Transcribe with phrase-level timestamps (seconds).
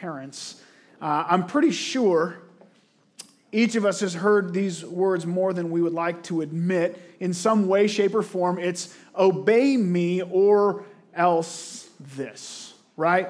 [0.00, 0.60] parents.
[1.00, 2.38] Uh, I'm pretty sure
[3.50, 7.00] each of us has heard these words more than we would like to admit.
[7.20, 13.28] In some way, shape, or form, it's obey me or else this, right?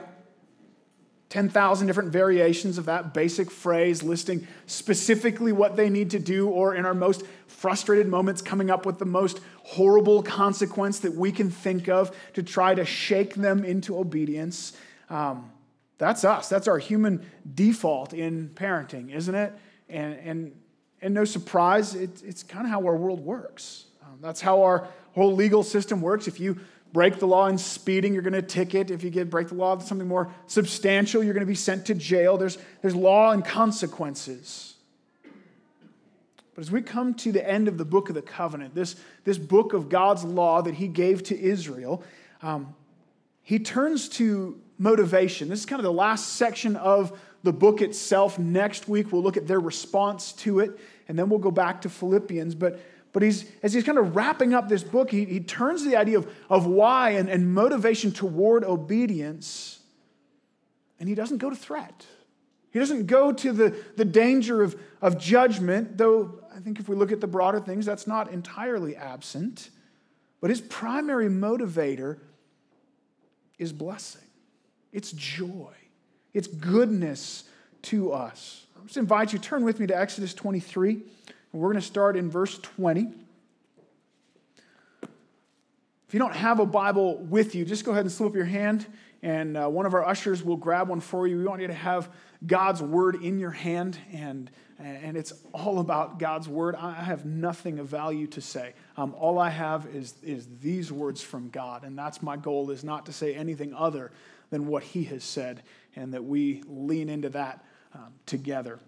[1.29, 6.75] 10,000 different variations of that basic phrase, listing specifically what they need to do, or
[6.75, 11.51] in our most frustrated moments, coming up with the most horrible consequence that we can
[11.51, 14.73] think of to try to shake them into obedience.
[15.11, 15.51] Um,
[15.99, 16.49] that's us.
[16.49, 19.53] That's our human default in parenting, isn't it?
[19.89, 20.53] And, and,
[21.01, 23.87] and no surprise, it, it's kind of how our world works.
[24.03, 26.29] Um, that's how our whole legal system works.
[26.29, 26.59] If you
[26.93, 28.91] break the law in speeding, you're going to ticket.
[28.91, 31.95] If you get break the law something more substantial, you're going to be sent to
[31.95, 32.37] jail.
[32.37, 34.75] There's, there's law and consequences.
[36.55, 39.37] But as we come to the end of the book of the covenant, this, this
[39.37, 42.03] book of God's law that he gave to Israel,
[42.43, 42.75] um,
[43.43, 45.49] he turns to motivation.
[45.49, 48.39] This is kind of the last section of the book itself.
[48.39, 50.79] Next week, we'll look at their response to it,
[51.09, 52.55] and then we'll go back to Philippians.
[52.55, 52.81] But,
[53.13, 55.97] but he's, as he's kind of wrapping up this book, he, he turns to the
[55.97, 59.81] idea of, of why and, and motivation toward obedience,
[60.99, 62.07] and he doesn't go to threat.
[62.71, 66.97] He doesn't go to the, the danger of, of judgment, though I think if we
[66.97, 69.71] look at the broader things, that's not entirely absent.
[70.43, 72.19] But his primary motivator
[73.59, 74.26] is blessing,
[74.97, 75.75] it's joy,
[76.33, 77.45] it's goodness
[77.83, 78.65] to us.
[78.75, 81.03] I just invite you, turn with me to Exodus 23, and
[81.53, 83.13] we're going to start in verse 20.
[85.03, 88.47] If you don't have a Bible with you, just go ahead and slip up your
[88.47, 88.87] hand,
[89.23, 91.37] and uh, one of our ushers will grab one for you.
[91.37, 92.09] We want you to have
[92.47, 96.75] God's word in your hand, and, and it's all about God's word.
[96.75, 98.73] I have nothing of value to say.
[98.97, 102.83] Um, all I have is, is these words from God, and that's my goal, is
[102.83, 104.11] not to say anything other
[104.51, 105.63] than what He has said,
[105.95, 108.79] and that we lean into that um, together.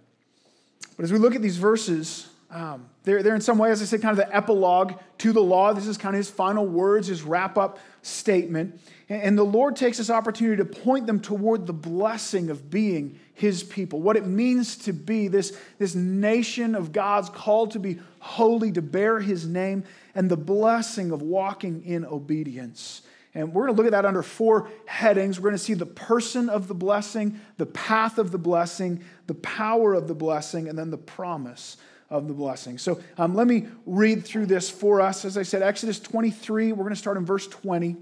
[0.96, 3.84] But as we look at these verses, um, they're, they're in some way, as I
[3.84, 5.74] said, kind of the epilogue to the law.
[5.74, 8.80] This is kind of his final words, his wrap up statement.
[9.08, 13.18] And, and the Lord takes this opportunity to point them toward the blessing of being
[13.34, 17.98] his people, what it means to be this, this nation of God's called to be
[18.18, 19.84] holy, to bear his name,
[20.14, 23.02] and the blessing of walking in obedience.
[23.38, 25.38] And we're going to look at that under four headings.
[25.38, 29.34] We're going to see the person of the blessing, the path of the blessing, the
[29.34, 31.76] power of the blessing, and then the promise
[32.10, 32.78] of the blessing.
[32.78, 35.24] So um, let me read through this for us.
[35.24, 37.96] As I said, Exodus 23, we're going to start in verse 20.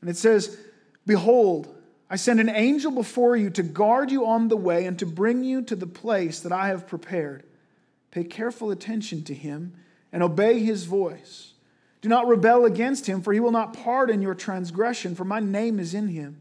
[0.00, 0.58] And it says,
[1.06, 1.72] Behold,
[2.10, 5.44] I send an angel before you to guard you on the way and to bring
[5.44, 7.44] you to the place that I have prepared.
[8.10, 9.74] Pay careful attention to him
[10.12, 11.52] and obey his voice.
[12.00, 15.80] Do not rebel against him, for he will not pardon your transgression, for my name
[15.80, 16.40] is in him.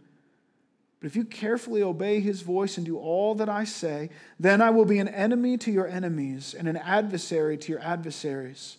[0.99, 4.09] But if you carefully obey his voice and do all that I say,
[4.39, 8.77] then I will be an enemy to your enemies and an adversary to your adversaries.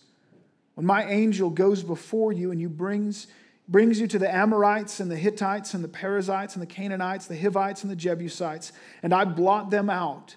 [0.75, 3.27] When my angel goes before you and you brings
[3.69, 7.39] brings you to the Amorites and the Hittites and the Perizzites and the Canaanites, the
[7.39, 8.73] Hivites and the Jebusites,
[9.03, 10.35] and I blot them out.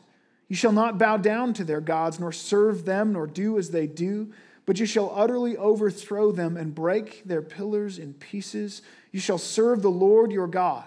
[0.49, 3.87] You shall not bow down to their gods, nor serve them, nor do as they
[3.87, 4.33] do,
[4.65, 8.83] but you shall utterly overthrow them and break their pillars in pieces.
[9.11, 10.85] You shall serve the Lord your God,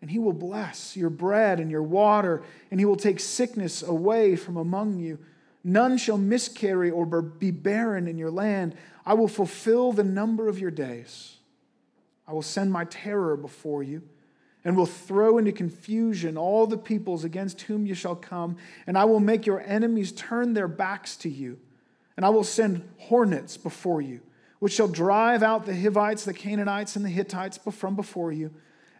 [0.00, 4.36] and he will bless your bread and your water, and he will take sickness away
[4.36, 5.18] from among you.
[5.64, 8.76] None shall miscarry or be barren in your land.
[9.04, 11.36] I will fulfill the number of your days.
[12.28, 14.02] I will send my terror before you
[14.64, 18.56] and will throw into confusion all the peoples against whom you shall come,
[18.86, 21.60] and I will make your enemies turn their backs to you.
[22.16, 24.20] And I will send hornets before you,
[24.58, 28.52] which shall drive out the Hivites, the Canaanites, and the Hittites from before you.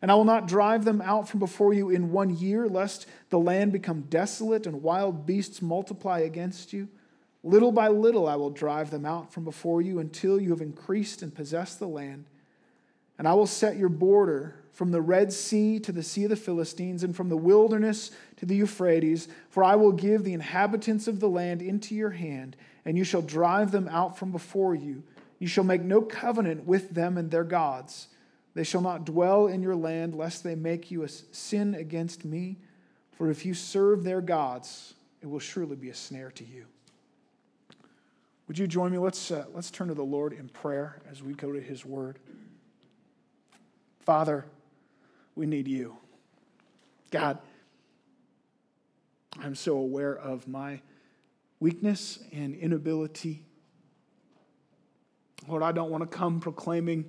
[0.02, 3.38] And I will not drive them out from before you in one year, lest the
[3.38, 6.88] land become desolate and wild beasts multiply against you.
[7.42, 11.22] Little by little I will drive them out from before you until you have increased
[11.22, 12.26] and possessed the land
[13.18, 16.36] and I will set your border from the Red Sea to the Sea of the
[16.36, 21.18] Philistines, and from the wilderness to the Euphrates, for I will give the inhabitants of
[21.18, 25.02] the land into your hand, and you shall drive them out from before you.
[25.38, 28.08] You shall make no covenant with them and their gods.
[28.52, 32.58] They shall not dwell in your land, lest they make you a sin against me.
[33.12, 36.66] For if you serve their gods, it will surely be a snare to you.
[38.46, 38.98] Would you join me?
[38.98, 42.18] Let's, uh, let's turn to the Lord in prayer as we go to his word.
[44.00, 44.44] Father,
[45.36, 45.96] we need you.
[47.10, 47.38] God,
[49.38, 50.80] I'm so aware of my
[51.60, 53.44] weakness and inability.
[55.46, 57.04] Lord, I don't want to come proclaiming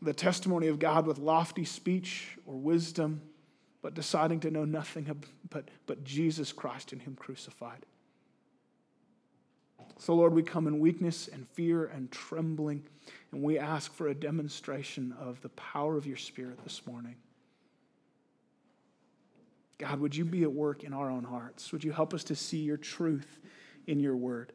[0.00, 3.22] the testimony of God with lofty speech or wisdom.
[3.84, 5.04] but deciding to know nothing
[5.50, 7.84] but, but Jesus Christ and Him crucified.
[9.98, 12.82] So, Lord, we come in weakness and fear and trembling,
[13.32, 17.16] and we ask for a demonstration of the power of your Spirit this morning.
[19.78, 21.72] God, would you be at work in our own hearts?
[21.72, 23.40] Would you help us to see your truth
[23.86, 24.52] in your word?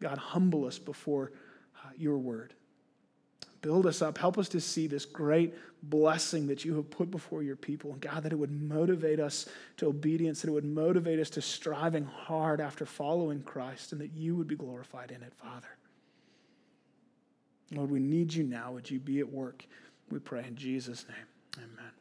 [0.00, 1.32] God, humble us before
[1.76, 2.54] uh, your word.
[3.68, 4.16] Build us up.
[4.16, 7.92] Help us to see this great blessing that you have put before your people.
[7.92, 9.44] And God, that it would motivate us
[9.76, 14.14] to obedience, that it would motivate us to striving hard after following Christ, and that
[14.14, 15.68] you would be glorified in it, Father.
[17.70, 18.72] Lord, we need you now.
[18.72, 19.66] Would you be at work?
[20.10, 21.26] We pray in Jesus' name.
[21.58, 21.92] Amen.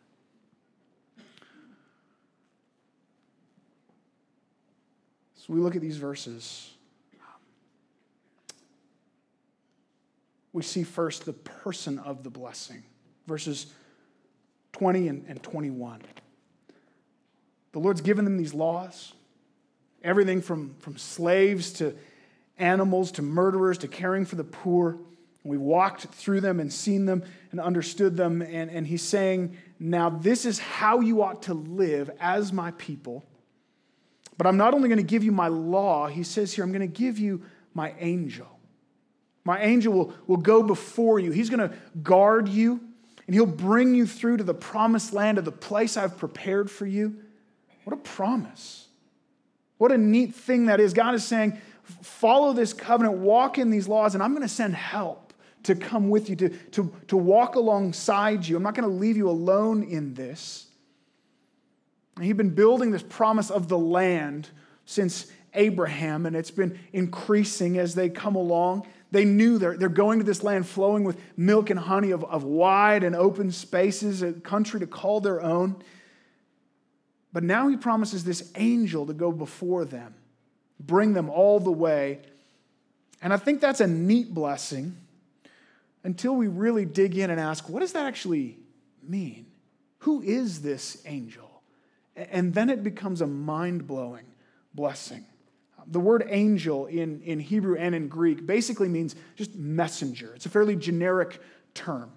[5.36, 6.77] So we look at these verses.
[10.54, 12.84] We see first the person of the blessing,
[13.28, 13.68] verses
[14.74, 16.02] 20 and, and 21.
[17.74, 19.14] The Lord's given them these laws,
[20.04, 21.96] everything from, from slaves to
[22.58, 24.98] animals to murderers to caring for the poor.
[25.44, 28.42] We walked through them and seen them and understood them.
[28.42, 33.26] And, and he's saying, Now, this is how you ought to live as my people
[34.38, 36.82] but I'm not only going to give you my law, he says here, I'm going
[36.82, 37.42] to give you
[37.74, 38.48] my angel.
[39.48, 41.32] My angel will, will go before you.
[41.32, 41.74] He's going to
[42.04, 42.82] guard you,
[43.26, 46.86] and he'll bring you through to the promised land of the place I've prepared for
[46.86, 47.16] you.
[47.86, 48.88] What a promise.
[49.78, 50.94] What a neat thing that is.
[50.94, 51.58] God is saying,
[52.02, 55.34] follow this covenant, walk in these laws, and I'm going to send help
[55.64, 58.58] to come with you, to, to, to walk alongside you.
[58.58, 60.68] I'm not going to leave you alone in this.
[62.20, 64.50] He'd been building this promise of the land
[64.86, 68.86] since Abraham, and it's been increasing as they come along.
[69.12, 72.44] They knew they're, they're going to this land flowing with milk and honey of, of
[72.44, 75.82] wide and open spaces, a country to call their own.
[77.32, 80.16] But now he promises this angel to go before them,
[80.80, 82.20] bring them all the way.
[83.22, 84.98] And I think that's a neat blessing
[86.04, 88.58] until we really dig in and ask what does that actually
[89.08, 89.46] mean?
[90.00, 91.62] Who is this angel?
[92.16, 94.26] And then it becomes a mind blowing
[94.74, 95.26] blessing.
[95.90, 100.34] The word angel in, in Hebrew and in Greek basically means just messenger.
[100.36, 101.42] It's a fairly generic
[101.74, 102.12] term.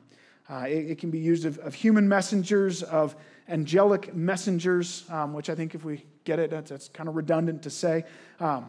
[0.48, 3.14] Uh, it, it, can be used of, of, human messengers, of
[3.48, 7.62] angelic messengers, um, which I think if we get it, that's, that's kind of redundant
[7.62, 8.04] to say.
[8.40, 8.68] Um,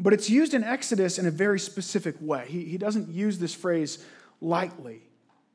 [0.00, 2.46] but it's used in Exodus in a very specific way.
[2.48, 4.04] He, he doesn't use this phrase
[4.40, 5.02] lightly.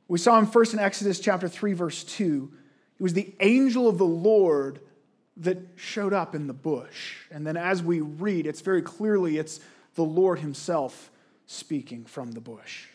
[0.08, 2.52] We saw him first in Exodus chapter 3, verse 2,
[3.00, 4.82] it was the angel of the Lord
[5.40, 7.18] that showed up in the bush.
[7.32, 9.60] And then as we read, it's very clearly it's
[9.96, 11.10] the Lord himself
[11.46, 12.86] speaking from the bush.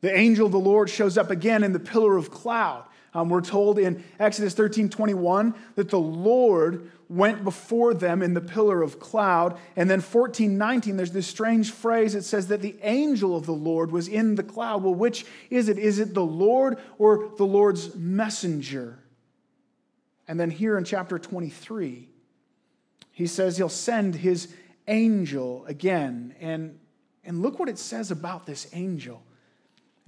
[0.00, 2.84] The angel of the Lord shows up again in the pillar of cloud.
[3.14, 8.40] Um, we're told in Exodus 13 21 that the Lord went before them in the
[8.40, 9.58] pillar of cloud.
[9.74, 13.52] And then 14 19, there's this strange phrase that says that the angel of the
[13.52, 14.82] Lord was in the cloud.
[14.82, 15.78] Well, which is it?
[15.78, 18.98] Is it the Lord or the Lord's messenger?
[20.28, 22.08] And then here in chapter 23,
[23.12, 24.52] he says he'll send his
[24.88, 26.34] angel again.
[26.40, 26.78] And,
[27.24, 29.22] and look what it says about this angel.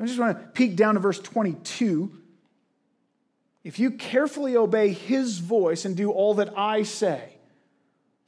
[0.00, 2.12] I just want to peek down to verse 22.
[3.64, 7.32] If you carefully obey his voice and do all that I say,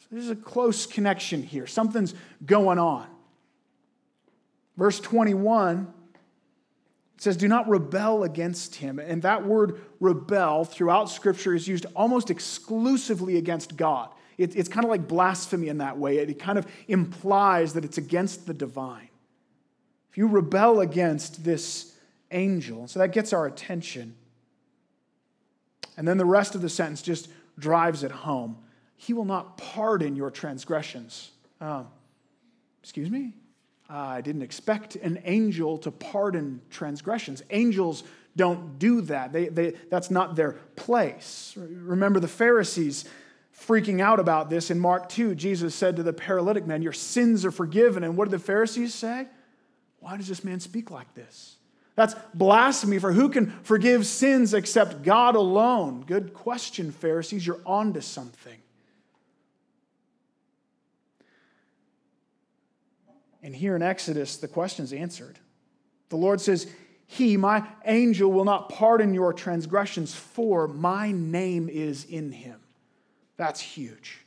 [0.01, 1.67] so there's a close connection here.
[1.67, 3.07] Something's going on.
[4.77, 5.93] Verse 21
[7.21, 8.99] it says, Do not rebel against him.
[8.99, 14.09] And that word rebel throughout Scripture is used almost exclusively against God.
[14.39, 16.17] It, it's kind of like blasphemy in that way.
[16.17, 19.11] It, it kind of implies that it's against the divine.
[20.11, 21.95] If you rebel against this
[22.31, 24.17] angel, so that gets our attention.
[25.99, 28.57] And then the rest of the sentence just drives it home.
[28.97, 31.33] He will not pardon your transgressions.
[31.61, 31.89] Um,
[32.83, 33.35] excuse me?
[33.91, 37.43] Uh, I didn't expect an angel to pardon transgressions.
[37.51, 38.05] Angels
[38.37, 41.55] don't do that, they, they, that's not their place.
[41.57, 43.05] Remember the Pharisees
[43.67, 44.71] freaking out about this.
[44.71, 48.05] In Mark 2, Jesus said to the paralytic man, Your sins are forgiven.
[48.05, 49.27] And what did the Pharisees say?
[49.99, 51.57] Why does this man speak like this?
[51.97, 56.05] That's blasphemy, for who can forgive sins except God alone?
[56.07, 57.47] Good question, Pharisees.
[57.47, 58.57] You're on to something.
[63.43, 65.39] And here in Exodus, the question is answered.
[66.11, 66.67] The Lord says,
[67.07, 72.61] He, my angel, will not pardon your transgressions, for my name is in him.
[73.37, 74.19] That's huge.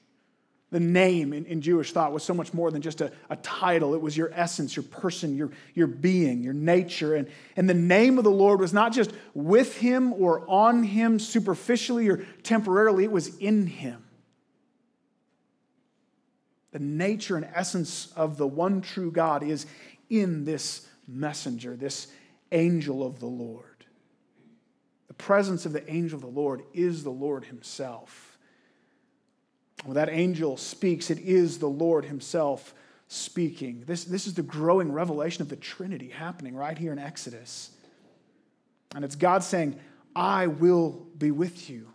[0.71, 3.93] The name in, in, Jewish thought was so much more than just a, a title.
[3.93, 7.13] It was your essence, your person, your, your being, your nature.
[7.13, 11.19] And, and the name of the Lord was not just with him or on him
[11.19, 14.03] superficially or temporarily, it was in him.
[16.73, 19.67] The nature and essence of the one true God is
[20.09, 22.07] in this messenger, this
[22.51, 23.85] angel of the Lord.
[25.07, 28.39] The presence of the angel of the Lord is the Lord himself.
[29.85, 32.73] When that angel speaks, it is the Lord himself
[33.07, 33.83] speaking.
[33.85, 37.69] This, this is the growing revelation of the Trinity happening right here in Exodus.
[38.95, 39.79] And it's God saying,
[40.15, 41.89] I will be with you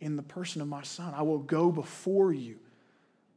[0.00, 1.14] in the person of my son.
[1.14, 2.58] I will go before you.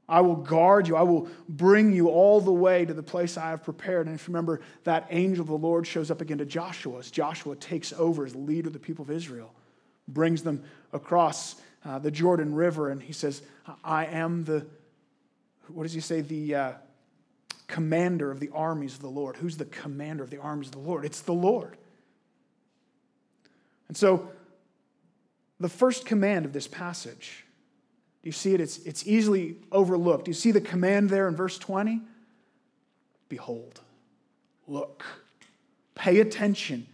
[0.07, 0.95] I will guard you.
[0.95, 4.07] I will bring you all the way to the place I have prepared.
[4.07, 7.09] And if you remember, that angel of the Lord shows up again to Joshua as
[7.09, 9.53] Joshua takes over as leader of the people of Israel,
[10.07, 11.55] brings them across
[11.85, 13.41] uh, the Jordan River, and he says,
[13.83, 14.65] I am the,
[15.67, 16.71] what does he say, the uh,
[17.67, 19.37] commander of the armies of the Lord.
[19.37, 21.05] Who's the commander of the armies of the Lord?
[21.05, 21.77] It's the Lord.
[23.87, 24.29] And so,
[25.59, 27.42] the first command of this passage
[28.23, 28.61] do you see it?
[28.61, 30.25] It's, it's easily overlooked.
[30.25, 32.01] Do you see the command there in verse 20?
[33.27, 33.81] Behold,
[34.65, 35.03] look,
[35.93, 36.87] pay attention.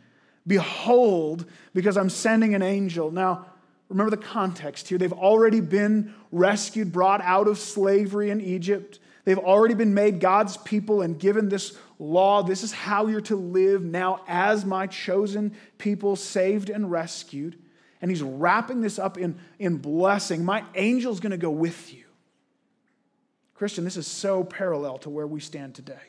[0.47, 1.45] Behold,
[1.75, 3.11] because I'm sending an angel.
[3.11, 3.45] Now,
[3.89, 4.97] remember the context here.
[4.97, 8.97] They've already been rescued, brought out of slavery in Egypt.
[9.23, 12.41] They've already been made God's people and given this law.
[12.41, 17.58] This is how you're to live now as my chosen people, saved and rescued.
[18.01, 20.45] And he's wrapping this up in, in blessing.
[20.45, 22.05] My angel's going to go with you.
[23.55, 25.99] Christian, this is so parallel to where we stand today.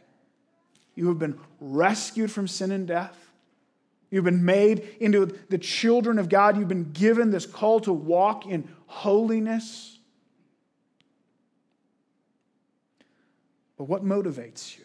[0.95, 3.17] You have been rescued from sin and death.
[4.11, 6.57] You've been made into the children of God.
[6.57, 9.99] You've been given this call to walk in holiness.
[13.77, 14.85] But what motivates you?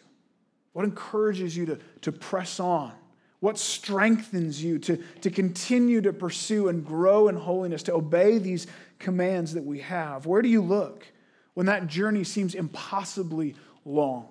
[0.72, 2.92] What encourages you to, to press on?
[3.40, 8.66] What strengthens you to, to continue to pursue and grow in holiness, to obey these
[8.98, 10.26] commands that we have?
[10.26, 11.06] Where do you look
[11.54, 14.28] when that journey seems impossibly long?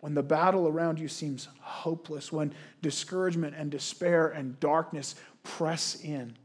[0.00, 6.36] When the battle around you seems hopeless, when discouragement and despair and darkness press in?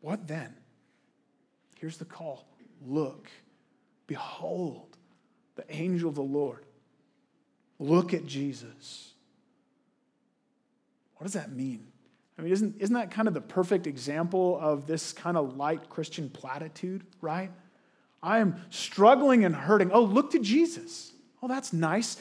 [0.00, 0.54] What then?
[1.78, 2.46] Here's the call
[2.86, 3.30] look,
[4.06, 4.96] behold,
[5.56, 6.64] the angel of the Lord.
[7.78, 9.11] Look at Jesus.
[11.22, 11.86] What does that mean?
[12.36, 15.88] I mean, isn't, isn't that kind of the perfect example of this kind of light
[15.88, 17.52] Christian platitude, right?
[18.20, 19.92] I am struggling and hurting.
[19.92, 21.12] Oh, look to Jesus.
[21.40, 22.16] Oh, that's nice.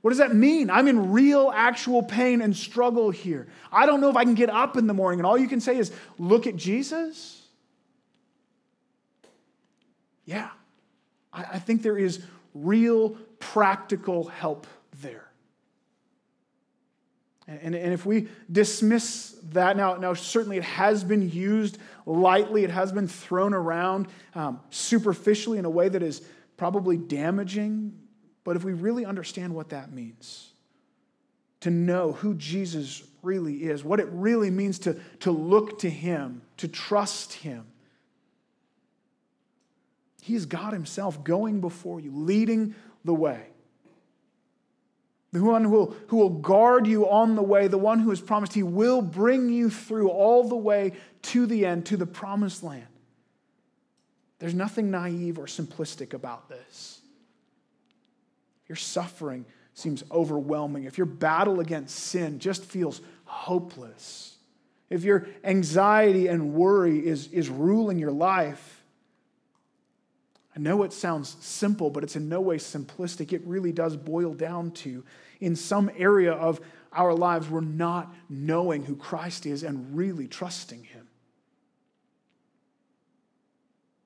[0.00, 0.68] What does that mean?
[0.68, 3.46] I'm in real, actual pain and struggle here.
[3.70, 5.60] I don't know if I can get up in the morning, and all you can
[5.60, 7.46] say is, look at Jesus.
[10.24, 10.48] Yeah,
[11.32, 12.20] I, I think there is
[12.52, 14.66] real, practical help
[15.00, 15.29] there.
[17.62, 22.70] And, and if we dismiss that, now, now certainly it has been used lightly, it
[22.70, 26.22] has been thrown around um, superficially in a way that is
[26.56, 27.98] probably damaging.
[28.44, 30.52] But if we really understand what that means,
[31.60, 36.42] to know who Jesus really is, what it really means to, to look to Him,
[36.58, 37.66] to trust Him.
[40.22, 43.49] He is God Himself going before you, leading the way
[45.32, 48.20] the one who will, who will guard you on the way, the one who has
[48.20, 52.62] promised he will bring you through all the way to the end, to the promised
[52.62, 52.86] land.
[54.40, 57.00] There's nothing naive or simplistic about this.
[58.64, 59.44] If your suffering
[59.74, 64.36] seems overwhelming, if your battle against sin just feels hopeless,
[64.88, 68.79] if your anxiety and worry is, is ruling your life,
[70.54, 73.32] I know it sounds simple, but it's in no way simplistic.
[73.32, 75.04] It really does boil down to
[75.40, 76.60] in some area of
[76.92, 81.08] our lives, we're not knowing who Christ is and really trusting Him.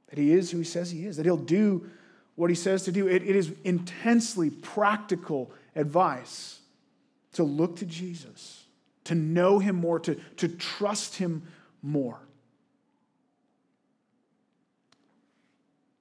[0.08, 1.88] That He is who He says He is, that He'll do
[2.36, 3.08] what He says to do.
[3.08, 6.60] it, it is intensely practical advice
[7.32, 8.64] to look to Jesus,
[9.04, 11.42] to know Him more, to, to trust Him
[11.82, 12.20] more.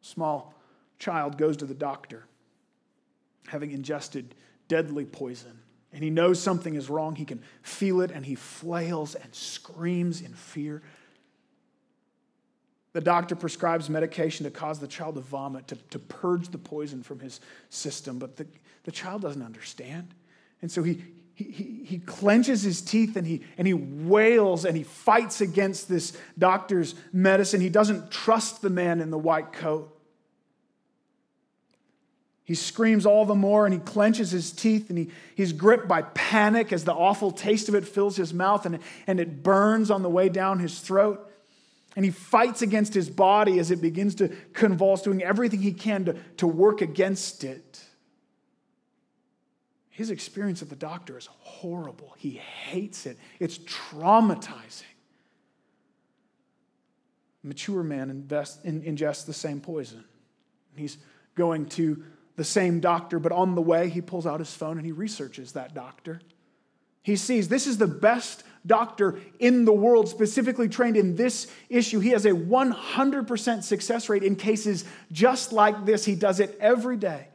[0.03, 0.53] Small
[0.99, 2.27] child goes to the doctor
[3.47, 4.35] having ingested
[4.67, 5.59] deadly poison
[5.93, 7.15] and he knows something is wrong.
[7.15, 10.81] He can feel it and he flails and screams in fear.
[12.93, 17.03] The doctor prescribes medication to cause the child to vomit, to, to purge the poison
[17.03, 18.47] from his system, but the,
[18.83, 20.13] the child doesn't understand.
[20.61, 21.03] And so he,
[21.35, 25.89] he, he, he clenches his teeth and he, and he wails and he fights against
[25.89, 27.61] this doctor's medicine.
[27.61, 29.92] He doesn't trust the man in the white coat.
[32.45, 36.01] He screams all the more and he clenches his teeth and he, he's gripped by
[36.01, 40.03] panic as the awful taste of it fills his mouth and, and it burns on
[40.03, 41.29] the way down his throat.
[41.95, 46.05] And he fights against his body as it begins to convulse, doing everything he can
[46.05, 47.83] to, to work against it.
[49.89, 52.15] His experience at the doctor is horrible.
[52.17, 54.83] He hates it, it's traumatizing.
[57.43, 60.03] Mature man invest, in, ingests the same poison.
[60.75, 60.97] He's
[61.35, 62.03] going to
[62.35, 65.51] the same doctor, but on the way, he pulls out his phone and he researches
[65.53, 66.21] that doctor.
[67.03, 71.99] He sees this is the best doctor in the world, specifically trained in this issue.
[71.99, 76.05] He has a 100% success rate in cases just like this.
[76.05, 77.27] He does it every day.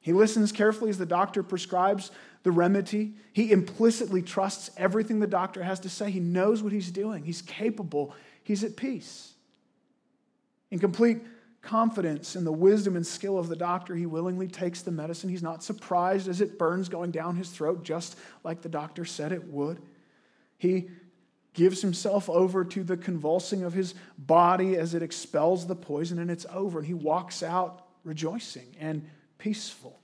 [0.00, 2.10] He listens carefully as the doctor prescribes
[2.42, 3.14] the remedy.
[3.32, 6.10] He implicitly trusts everything the doctor has to say.
[6.10, 9.34] He knows what he's doing, he's capable, he's at peace.
[10.70, 11.18] In complete
[11.62, 15.28] confidence in the wisdom and skill of the doctor, he willingly takes the medicine.
[15.28, 19.32] He's not surprised as it burns going down his throat, just like the doctor said
[19.32, 19.80] it would.
[20.56, 20.88] He
[21.52, 26.30] gives himself over to the convulsing of his body as it expels the poison, and
[26.30, 26.78] it's over.
[26.78, 30.00] And he walks out rejoicing and peaceful.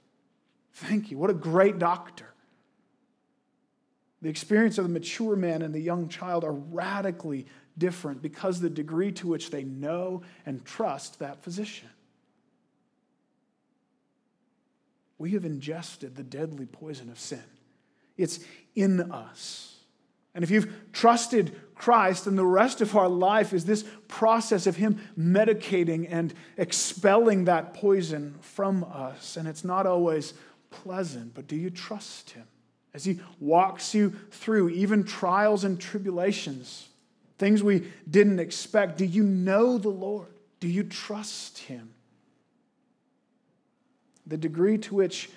[0.72, 1.18] Thank you.
[1.18, 2.34] What a great doctor.
[4.22, 7.46] The experience of the mature man and the young child are radically
[7.78, 11.88] different because the degree to which they know and trust that physician.
[15.18, 17.42] We have ingested the deadly poison of sin.
[18.16, 18.40] It's
[18.74, 19.76] in us.
[20.34, 24.76] And if you've trusted Christ, then the rest of our life is this process of
[24.76, 29.38] Him medicating and expelling that poison from us.
[29.38, 30.34] And it's not always
[30.70, 32.44] pleasant, but do you trust Him?
[32.92, 36.88] As He walks you through even trials and tribulations,
[37.38, 38.98] things we didn't expect.
[38.98, 40.28] Do you know the Lord?
[40.60, 41.90] Do you trust Him?
[44.26, 45.30] The degree to which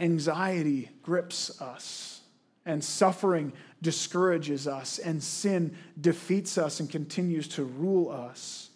[0.00, 2.20] anxiety grips us
[2.64, 3.52] and suffering
[3.82, 8.70] discourages us and sin defeats us and continues to rule us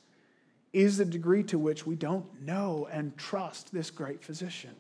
[0.72, 4.75] is the degree to which we don't know and trust this great physician.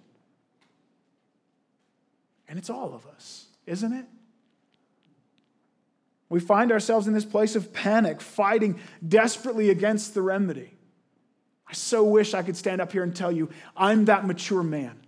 [2.48, 4.06] And it's all of us, isn't it?
[6.30, 10.72] We find ourselves in this place of panic, fighting desperately against the remedy.
[11.68, 15.00] I so wish I could stand up here and tell you, I'm that mature man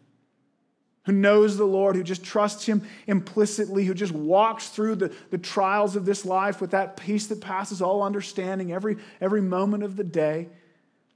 [1.04, 5.38] who knows the Lord, who just trusts Him implicitly, who just walks through the, the
[5.38, 9.96] trials of this life with that peace that passes all understanding every, every moment of
[9.96, 10.48] the day.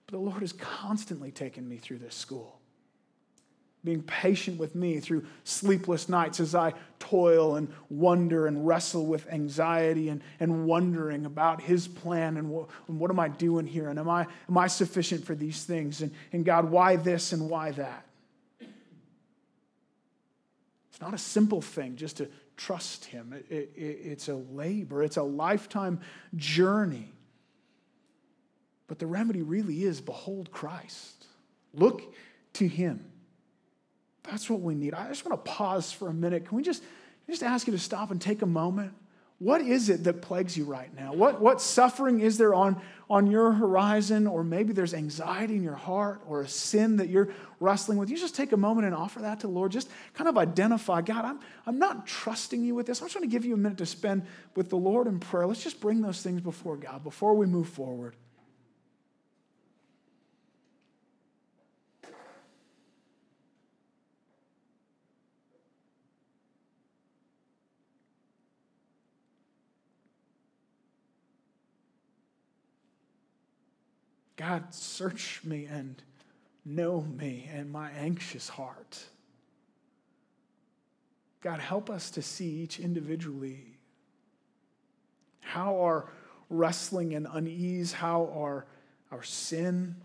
[0.07, 2.56] But the Lord has constantly taken me through this school
[3.87, 9.27] being patient with me through sleepless nights as I toil and wonder and wrestle with
[9.33, 13.89] anxiety and, and wondering about His plan and what, and what am I doing here?
[13.89, 16.03] And am I, am I sufficient for these things?
[16.03, 18.05] And, and God, why this and why that?
[20.91, 25.17] It's not a simple thing just to trust Him, it, it, it's a labor, it's
[25.17, 26.01] a lifetime
[26.35, 27.13] journey.
[28.89, 31.27] But the remedy really is behold Christ.
[31.73, 32.15] Look
[32.55, 33.05] to Him.
[34.29, 34.95] That's what we need.
[34.95, 36.47] I just want to pause for a minute.
[36.47, 36.83] Can we just,
[37.29, 38.93] just ask you to stop and take a moment?
[39.39, 41.13] What is it that plagues you right now?
[41.13, 44.27] What, what suffering is there on, on your horizon?
[44.27, 47.29] Or maybe there's anxiety in your heart or a sin that you're
[47.61, 48.09] wrestling with.
[48.09, 49.73] You just take a moment and offer that to the Lord.
[49.73, 53.03] Just kind of identify God, I'm, I'm not trusting you with this.
[53.03, 54.23] I'm just going to give you a minute to spend
[54.55, 55.47] with the Lord in prayer.
[55.47, 58.17] Let's just bring those things before God before we move forward.
[74.47, 76.01] God, search me and
[76.65, 79.03] know me and my anxious heart.
[81.41, 83.79] God, help us to see each individually
[85.41, 86.13] how our
[86.49, 88.67] wrestling and unease, how our,
[89.11, 89.97] our sin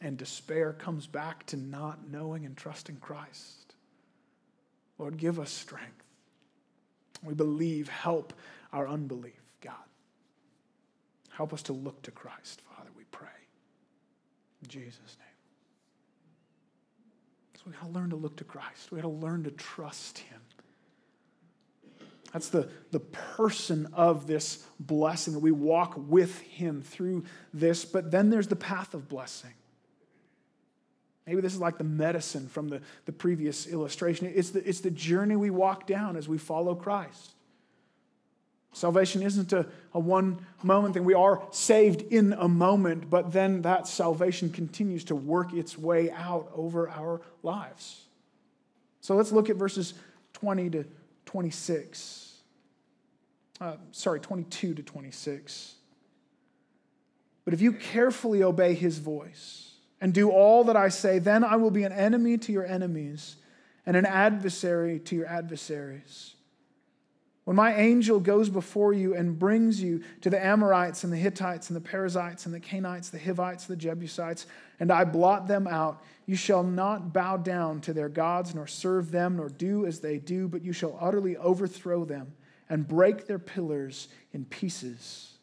[0.00, 3.76] and despair comes back to not knowing and trusting Christ.
[4.98, 6.04] Lord, give us strength.
[7.22, 8.32] We believe, help
[8.72, 9.74] our unbelief, God.
[11.30, 13.28] Help us to look to Christ, Father, we pray.
[14.64, 15.28] In Jesus' name.
[17.56, 18.90] So we got to learn to look to Christ.
[18.90, 20.40] We got to learn to trust Him.
[22.32, 27.84] That's the, the person of this blessing that we walk with Him through this.
[27.84, 29.52] But then there's the path of blessing.
[31.26, 34.32] Maybe this is like the medicine from the, the previous illustration.
[34.34, 37.33] It's the, it's the journey we walk down as we follow Christ.
[38.74, 41.04] Salvation isn't a, a one moment thing.
[41.04, 46.10] We are saved in a moment, but then that salvation continues to work its way
[46.10, 48.02] out over our lives.
[49.00, 49.94] So let's look at verses
[50.32, 50.84] 20 to
[51.24, 52.42] 26.
[53.60, 55.74] Uh, sorry, 22 to 26.
[57.44, 61.56] But if you carefully obey his voice and do all that I say, then I
[61.56, 63.36] will be an enemy to your enemies
[63.86, 66.33] and an adversary to your adversaries.
[67.44, 71.68] When my angel goes before you and brings you to the Amorites and the Hittites
[71.68, 74.46] and the Perizzites and the Canaanites, the Hivites, the Jebusites,
[74.80, 79.10] and I blot them out, you shall not bow down to their gods, nor serve
[79.10, 82.32] them, nor do as they do, but you shall utterly overthrow them
[82.70, 85.34] and break their pillars in pieces.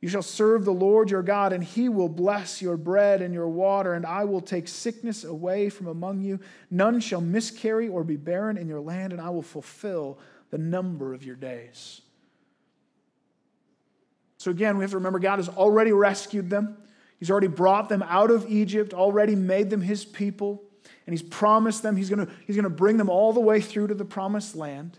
[0.00, 3.48] You shall serve the Lord your God, and he will bless your bread and your
[3.48, 6.38] water, and I will take sickness away from among you.
[6.70, 11.14] None shall miscarry or be barren in your land, and I will fulfill the number
[11.14, 12.00] of your days.
[14.38, 16.76] So, again, we have to remember God has already rescued them.
[17.18, 20.62] He's already brought them out of Egypt, already made them his people,
[21.06, 23.94] and he's promised them he's going he's to bring them all the way through to
[23.94, 24.98] the promised land.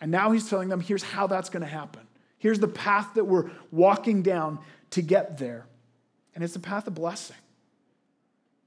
[0.00, 2.02] And now he's telling them here's how that's going to happen.
[2.38, 4.58] Here's the path that we're walking down
[4.90, 5.66] to get there.
[6.34, 7.36] And it's the path of blessing.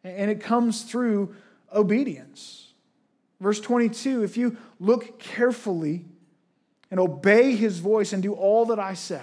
[0.04, 1.36] And it comes through
[1.74, 2.67] obedience.
[3.40, 6.06] Verse 22 if you look carefully
[6.90, 9.22] and obey his voice and do all that I say.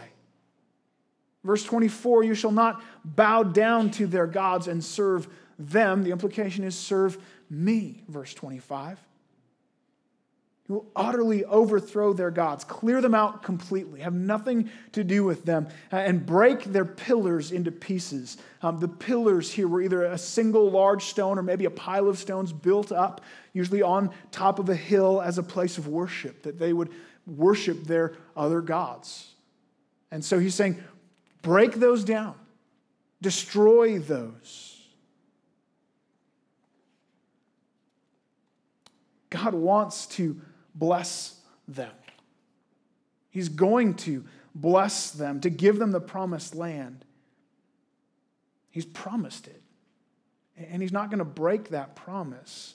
[1.43, 6.03] Verse 24 you shall not bow down to their gods and serve them.
[6.03, 7.19] The implication is serve
[7.51, 8.03] me.
[8.09, 8.99] Verse 25.
[10.69, 15.45] You will utterly overthrow their gods, clear them out completely, have nothing to do with
[15.45, 18.39] them, uh, and break their pillars into pieces.
[18.63, 22.19] Um, the pillars here were either a single large stone or maybe a pile of
[22.19, 23.21] stones built up,
[23.53, 26.91] usually on top of a hill, as a place of worship, that they would
[27.27, 29.33] worship their other gods.
[30.11, 30.83] And so he's saying,
[31.43, 32.37] break those down,
[33.21, 34.71] destroy those.
[39.29, 40.41] God wants to
[40.75, 41.93] bless them.
[43.31, 47.05] He's going to bless them, to give them the promised land.
[48.71, 49.63] He's promised it.
[50.57, 52.75] And he's not going to break that promise.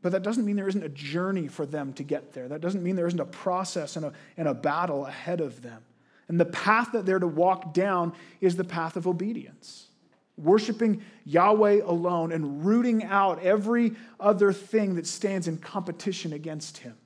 [0.00, 2.48] But that doesn't mean there isn't a journey for them to get there.
[2.48, 5.82] That doesn't mean there isn't a process and a, and a battle ahead of them.
[6.28, 9.88] And the path that they're to walk down is the path of obedience
[10.36, 16.96] worshiping Yahweh alone and rooting out every other thing that stands in competition against him.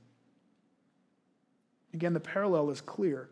[1.95, 3.29] Again, the parallel is clear.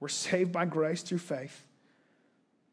[0.00, 1.64] We're saved by grace through faith.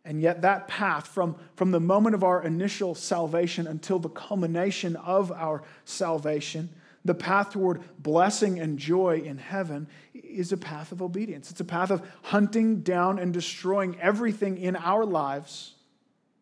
[0.03, 4.95] And yet, that path from, from the moment of our initial salvation until the culmination
[4.97, 6.69] of our salvation
[7.05, 11.51] the path toward blessing and joy in heaven is a path of obedience.
[11.51, 15.75] It's a path of hunting down and destroying everything in our lives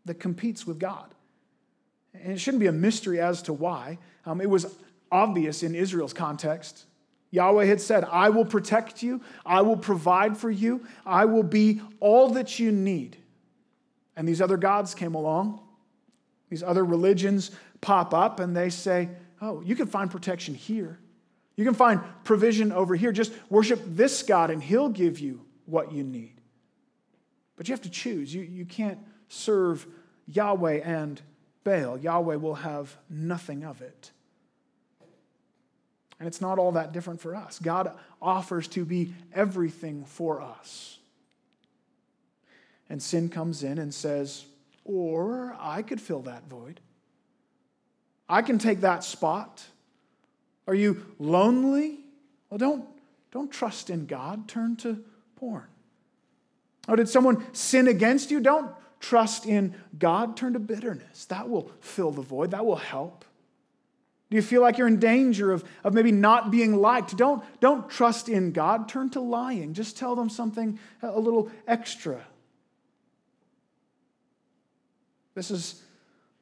[0.06, 1.14] that competes with God.
[2.14, 4.00] And it shouldn't be a mystery as to why.
[4.26, 4.74] Um, it was
[5.12, 6.86] obvious in Israel's context.
[7.32, 11.82] Yahweh had said, I will protect you, I will provide for you, I will be
[12.00, 13.18] all that you need.
[14.16, 15.60] And these other gods came along,
[16.50, 19.10] these other religions pop up, and they say,
[19.44, 20.98] Oh, you can find protection here.
[21.58, 23.12] You can find provision over here.
[23.12, 26.40] Just worship this God and He'll give you what you need.
[27.58, 28.34] But you have to choose.
[28.34, 29.86] You, you can't serve
[30.28, 31.22] Yahweh and
[31.66, 31.98] Baal.
[31.98, 34.12] Yahweh will have nothing of it.
[36.20, 37.60] And it's not all that different for us.
[37.60, 41.00] God offers to be everything for us.
[42.90, 44.46] And sin comes in and says,
[44.86, 46.80] or I could fill that void.
[48.34, 49.64] I can take that spot.
[50.66, 52.00] Are you lonely?
[52.50, 52.84] Well, don't,
[53.32, 54.48] don't trust in God.
[54.48, 55.04] Turn to
[55.36, 55.68] porn.
[56.88, 58.40] Or did someone sin against you?
[58.40, 60.36] Don't trust in God.
[60.36, 61.26] Turn to bitterness.
[61.26, 63.24] That will fill the void, that will help.
[64.32, 67.16] Do you feel like you're in danger of, of maybe not being liked?
[67.16, 68.90] Don't, don't trust in God.
[68.90, 69.76] Turn to lying.
[69.76, 72.20] Just tell them something a little extra.
[75.36, 75.84] This is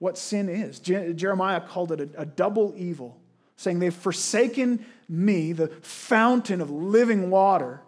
[0.01, 0.79] what sin is.
[0.79, 3.21] Je- Jeremiah called it a, a double evil,
[3.55, 7.81] saying they've forsaken me, the fountain of living water,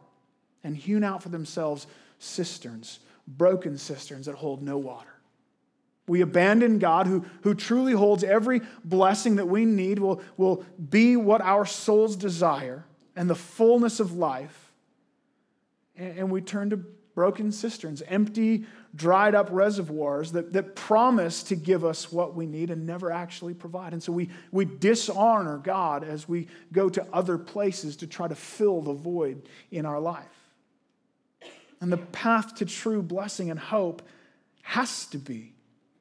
[0.63, 1.87] and hewn out for themselves
[2.19, 5.09] cisterns, broken cisterns that hold no water.
[6.07, 11.17] We abandon God, who, who truly holds every blessing that we need, will, will be
[11.17, 14.71] what our souls desire and the fullness of life.
[15.97, 21.55] And, and we turn to broken cisterns, empty, dried up reservoirs that, that promise to
[21.55, 23.93] give us what we need and never actually provide.
[23.93, 28.35] And so we, we dishonor God as we go to other places to try to
[28.35, 30.25] fill the void in our life.
[31.81, 34.01] And the path to true blessing and hope
[34.61, 35.53] has to be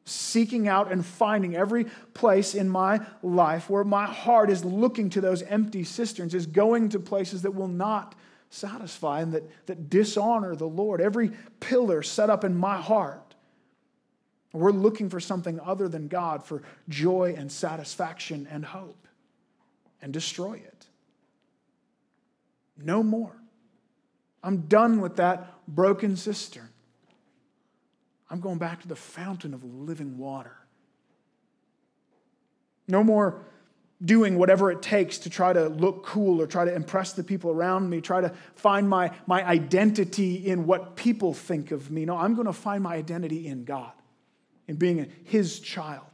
[0.05, 5.21] seeking out and finding every place in my life where my heart is looking to
[5.21, 8.15] those empty cisterns, is going to places that will not
[8.53, 11.01] satisfy and that, that dishonor the Lord.
[11.01, 13.35] Every pillar set up in my heart,
[14.53, 19.07] we're looking for something other than God for joy and satisfaction and hope
[20.03, 20.87] and destroy it.
[22.77, 23.37] No more.
[24.43, 26.69] I'm done with that broken cistern.
[28.29, 30.57] I'm going back to the fountain of living water.
[32.89, 33.43] No more
[34.05, 37.51] doing whatever it takes to try to look cool or try to impress the people
[37.51, 42.05] around me, try to find my, my identity in what people think of me.
[42.05, 43.93] No, I'm going to find my identity in God,
[44.67, 46.07] in being His child.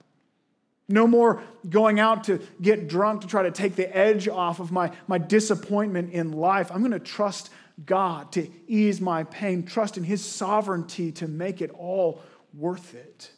[0.89, 4.73] No more going out to get drunk to try to take the edge off of
[4.73, 6.71] my, my disappointment in life.
[6.73, 7.51] I'm going to trust
[7.85, 12.23] God to ease my pain, trust in His sovereignty to make it all
[12.55, 13.31] worth it.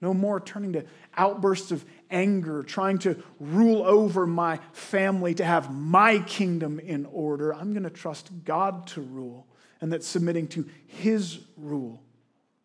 [0.00, 0.84] No more turning to
[1.16, 7.54] outbursts of anger, trying to rule over my family, to have my kingdom in order.
[7.54, 9.46] I'm going to trust God to rule,
[9.80, 12.02] and that submitting to His rule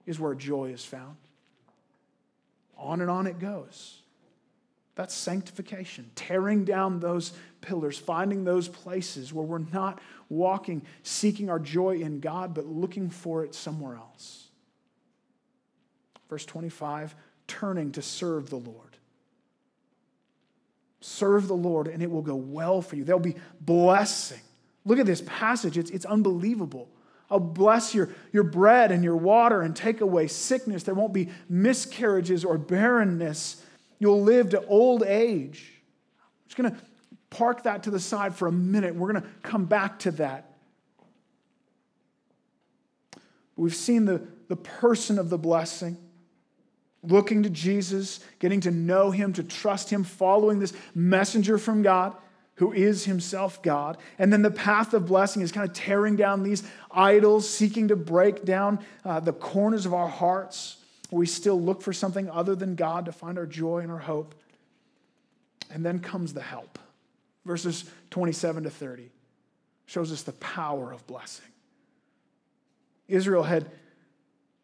[0.06, 1.18] is where joy is found.
[2.78, 4.02] On and on it goes.
[4.96, 11.60] That's sanctification, tearing down those pillars, finding those places where we're not walking, seeking our
[11.60, 14.49] joy in God, but looking for it somewhere else.
[16.30, 17.16] Verse 25,
[17.48, 18.98] turning to serve the Lord.
[21.02, 23.04] Serve the Lord, and it will go well for you.
[23.04, 24.42] There'll be blessing.
[24.86, 26.90] Look at this passage, it's, it's unbelievable.
[27.32, 30.84] I'll bless your, your bread and your water and take away sickness.
[30.84, 33.64] There won't be miscarriages or barrenness
[34.00, 35.74] You'll live to old age.
[36.16, 36.78] I'm just going to
[37.30, 38.96] park that to the side for a minute.
[38.96, 40.54] We're going to come back to that.
[43.58, 45.98] We've seen the, the person of the blessing,
[47.04, 52.16] looking to Jesus, getting to know him, to trust him, following this messenger from God
[52.56, 53.98] who is himself God.
[54.18, 57.96] And then the path of blessing is kind of tearing down these idols, seeking to
[57.96, 60.80] break down uh, the corners of our hearts
[61.12, 64.36] we still look for something other than God to find our joy and our hope.
[65.72, 66.80] And then comes the help.
[67.46, 69.10] Verses 27 to 30
[69.86, 71.46] shows us the power of blessing.
[73.08, 73.72] Israel had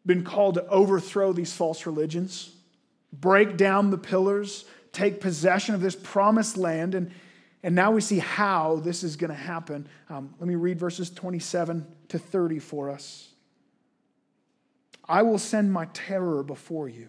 [0.06, 2.52] been called to overthrow these false religions,
[3.12, 7.10] break down the pillars, take possession of this promised land, and,
[7.62, 9.86] and now we see how this is going to happen.
[10.08, 13.28] Um, let me read verses 27 to 30 for us.
[15.08, 17.08] I will send my terror before you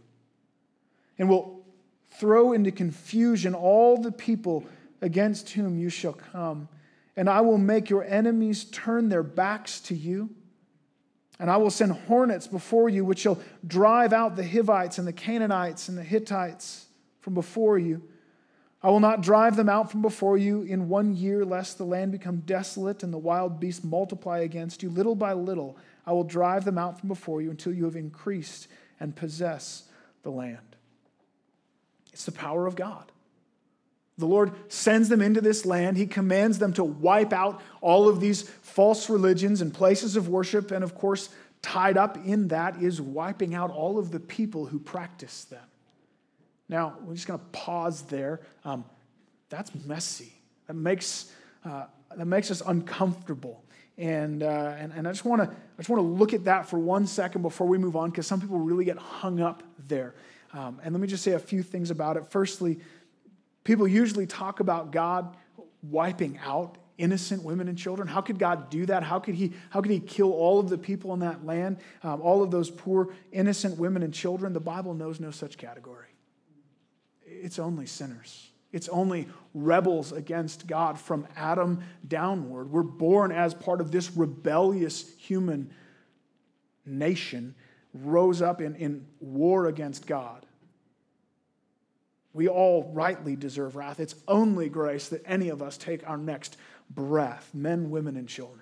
[1.17, 1.65] and will
[2.11, 4.65] throw into confusion all the people
[5.01, 6.67] against whom you shall come.
[7.15, 10.29] And I will make your enemies turn their backs to you.
[11.39, 15.13] And I will send hornets before you, which shall drive out the Hivites and the
[15.13, 16.87] Canaanites and the Hittites
[17.19, 18.01] from before you.
[18.81, 22.11] I will not drive them out from before you in one year, lest the land
[22.11, 24.89] become desolate and the wild beasts multiply against you.
[24.89, 28.67] Little by little, I will drive them out from before you until you have increased
[28.99, 29.83] and possess
[30.23, 30.75] the land.
[32.13, 33.11] It's the power of God.
[34.17, 35.97] The Lord sends them into this land.
[35.97, 40.71] He commands them to wipe out all of these false religions and places of worship.
[40.71, 41.29] And of course,
[41.61, 45.63] tied up in that is wiping out all of the people who practice them.
[46.67, 48.41] Now, we're just going to pause there.
[48.65, 48.85] Um,
[49.49, 50.33] that's messy.
[50.65, 51.31] That makes,
[51.63, 53.63] uh, that makes us uncomfortable.
[53.97, 56.67] And, uh, and, and I just want to I just want to look at that
[56.67, 60.15] for one second before we move on, because some people really get hung up there.
[60.53, 62.25] Um, and let me just say a few things about it.
[62.29, 62.79] Firstly,
[63.67, 65.35] people usually talk about God
[65.83, 68.07] wiping out innocent women and children.
[68.07, 69.03] How could God do that?
[69.03, 72.21] How could He, how could he kill all of the people in that land, um,
[72.21, 74.53] all of those poor, innocent women and children?
[74.53, 76.07] The Bible knows no such category.
[77.25, 78.49] It's only sinners.
[78.71, 82.71] It's only rebels against God from Adam downward.
[82.71, 85.71] We're born as part of this rebellious human
[86.85, 87.53] nation,
[87.93, 90.45] rose up in, in war against God.
[92.33, 93.99] We all rightly deserve wrath.
[93.99, 96.57] It's only grace that any of us take our next
[96.89, 98.61] breath men, women, and children.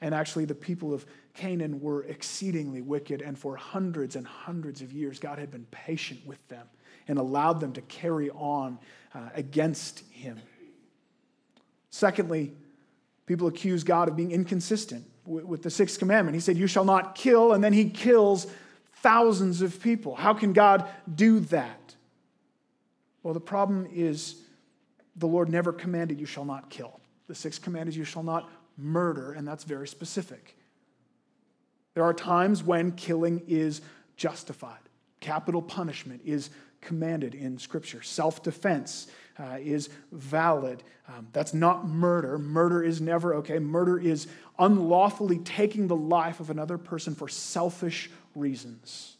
[0.00, 4.92] And actually, the people of Canaan were exceedingly wicked, and for hundreds and hundreds of
[4.92, 6.66] years, God had been patient with them
[7.08, 8.78] and allowed them to carry on
[9.14, 10.38] uh, against him.
[11.90, 12.52] Secondly,
[13.26, 15.04] people accuse God of being inconsistent.
[15.24, 16.34] with the sixth commandment.
[16.34, 18.46] He said, You shall not kill, and then he kills
[19.02, 20.14] thousands of people.
[20.14, 21.85] How can God do that?
[23.26, 24.36] Well, the problem is
[25.16, 27.00] the Lord never commanded, You shall not kill.
[27.26, 30.56] The sixth command is, You shall not murder, and that's very specific.
[31.94, 33.80] There are times when killing is
[34.16, 34.78] justified,
[35.18, 39.08] capital punishment is commanded in Scripture, self defense
[39.40, 40.84] uh, is valid.
[41.08, 42.38] Um, that's not murder.
[42.38, 43.58] Murder is never okay.
[43.58, 49.16] Murder is unlawfully taking the life of another person for selfish reasons.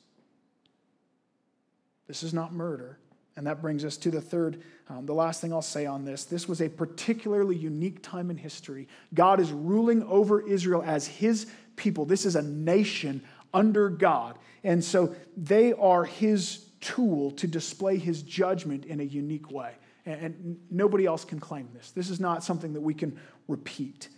[2.06, 3.00] This is not murder.
[3.36, 6.24] And that brings us to the third, um, the last thing I'll say on this.
[6.24, 8.88] This was a particularly unique time in history.
[9.12, 11.46] God is ruling over Israel as his
[11.76, 12.06] people.
[12.06, 13.22] This is a nation
[13.52, 14.38] under God.
[14.64, 19.72] And so they are his tool to display his judgment in a unique way.
[20.06, 21.90] And, and nobody else can claim this.
[21.90, 23.18] This is not something that we can
[23.48, 24.08] repeat.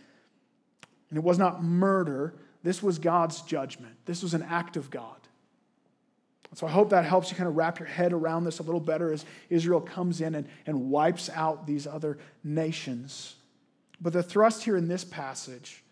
[1.10, 3.94] And it was not murder, this was God's judgment.
[4.04, 5.27] This was an act of God.
[6.54, 8.80] So I hope that helps you kind of wrap your head around this a little
[8.80, 13.34] better as Israel comes in and, and wipes out these other nations.
[14.00, 15.84] But the thrust here in this passage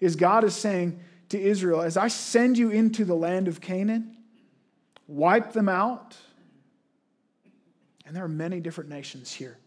[0.00, 4.16] is God is saying to Israel, as I send you into the land of Canaan,
[5.06, 6.16] wipe them out.
[8.06, 9.58] And there are many different nations here.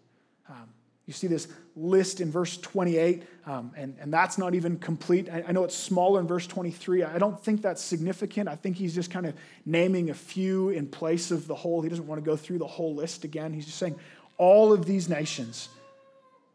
[0.50, 0.70] Um,
[1.06, 5.30] you see this list in verse 28, um, and, and that's not even complete.
[5.30, 7.04] I, I, know it's smaller in verse 23.
[7.04, 8.48] I don't think that's significant.
[8.48, 9.34] I think he's just kind of
[9.66, 11.82] naming a few in place of the whole.
[11.82, 13.52] He doesn't want to go through the whole list again.
[13.52, 13.98] He's just saying
[14.38, 15.70] all of these nations,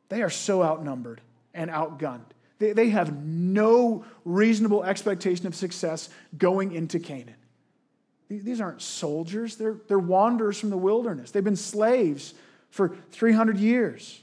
[0.09, 1.21] they are so outnumbered
[1.53, 2.25] and outgunned.
[2.59, 7.35] They, they have no reasonable expectation of success going into Canaan.
[8.29, 11.31] These aren't soldiers, they're, they're wanderers from the wilderness.
[11.31, 12.35] They've been slaves
[12.71, 14.21] for 300 years.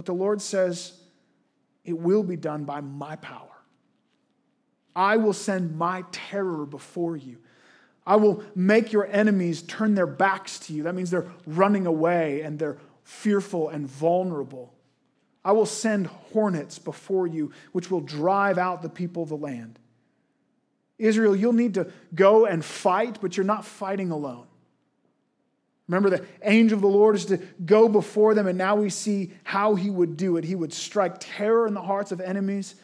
[0.00, 0.94] But the Lord says,
[1.84, 3.50] It will be done by my power.
[4.96, 7.36] I will send my terror before you.
[8.06, 10.84] I will make your enemies turn their backs to you.
[10.84, 14.72] That means they're running away and they're fearful and vulnerable.
[15.44, 19.78] I will send hornets before you, which will drive out the people of the land.
[20.96, 24.46] Israel, you'll need to go and fight, but you're not fighting alone.
[25.90, 29.32] Remember, the angel of the Lord is to go before them, and now we see
[29.42, 30.44] how he would do it.
[30.44, 32.76] He would strike terror in the hearts of enemies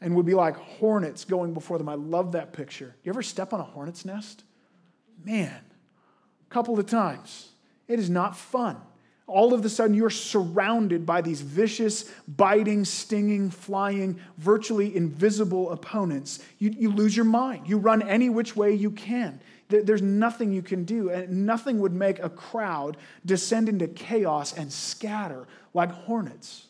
[0.00, 1.90] and would be like hornets going before them.
[1.90, 2.96] I love that picture.
[3.04, 4.42] You ever step on a hornet's nest?
[5.22, 7.50] Man, a couple of times.
[7.88, 8.80] It is not fun
[9.32, 16.40] all of a sudden you're surrounded by these vicious, biting, stinging, flying, virtually invisible opponents.
[16.58, 17.68] You, you lose your mind.
[17.68, 19.40] You run any which way you can.
[19.72, 24.72] There's nothing you can do, and nothing would make a crowd descend into chaos and
[24.72, 26.66] scatter like hornets.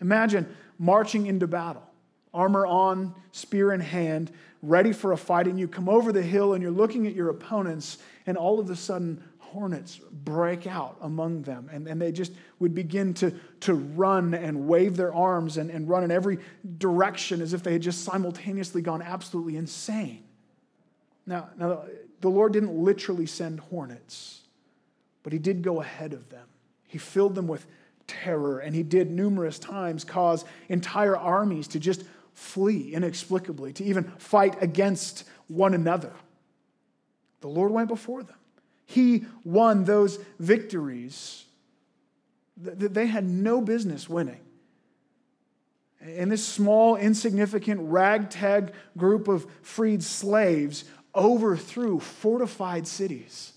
[0.00, 1.86] Imagine marching into battle,
[2.32, 4.30] armor on, spear in hand,
[4.62, 7.30] ready for a fight, and you come over the hill and you're looking at your
[7.30, 11.70] opponents, and all of a sudden, hornets break out among them.
[11.72, 15.88] And, and they just would begin to, to run and wave their arms and, and
[15.88, 16.38] run in every
[16.76, 20.22] direction as if they had just simultaneously gone absolutely insane.
[21.28, 21.82] Now, now,
[22.20, 24.40] the Lord didn't literally send hornets,
[25.22, 26.46] but He did go ahead of them.
[26.86, 27.66] He filled them with
[28.06, 34.04] terror, and He did numerous times cause entire armies to just flee inexplicably, to even
[34.16, 36.12] fight against one another.
[37.42, 38.36] The Lord went before them.
[38.86, 41.44] He won those victories
[42.56, 44.40] that they had no business winning.
[46.00, 50.84] And this small, insignificant, ragtag group of freed slaves
[51.18, 53.52] overthrew fortified cities,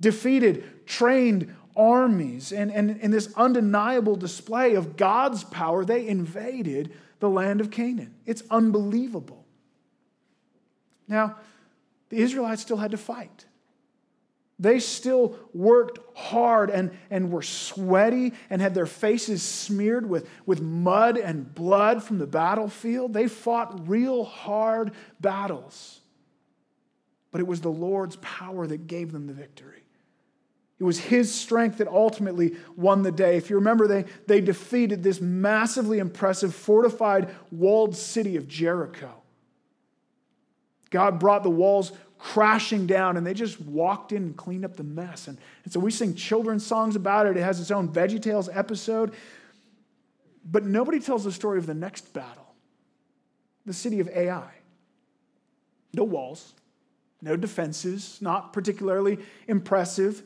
[0.00, 7.60] defeated trained armies, and, in this undeniable display of God's power, they invaded the land
[7.60, 8.14] of Canaan.
[8.26, 9.44] It's unbelievable.
[11.08, 11.36] Now,
[12.10, 13.46] the Israelites still had to fight.
[14.58, 20.60] They still worked hard and, and were sweaty and had their faces smeared with, with
[20.60, 23.12] mud and blood from the battlefield.
[23.12, 26.00] They fought real hard battles.
[27.34, 29.82] But it was the Lord's power that gave them the victory.
[30.78, 33.36] It was his strength that ultimately won the day.
[33.36, 39.12] If you remember, they, they defeated this massively impressive, fortified, walled city of Jericho.
[40.90, 44.84] God brought the walls crashing down, and they just walked in and cleaned up the
[44.84, 45.26] mess.
[45.26, 47.36] And, and so we sing children's songs about it.
[47.36, 49.12] It has its own VeggieTales episode.
[50.48, 52.54] But nobody tells the story of the next battle
[53.66, 54.52] the city of Ai.
[55.94, 56.54] No walls,
[57.24, 59.18] no defenses, not particularly
[59.48, 60.22] impressive.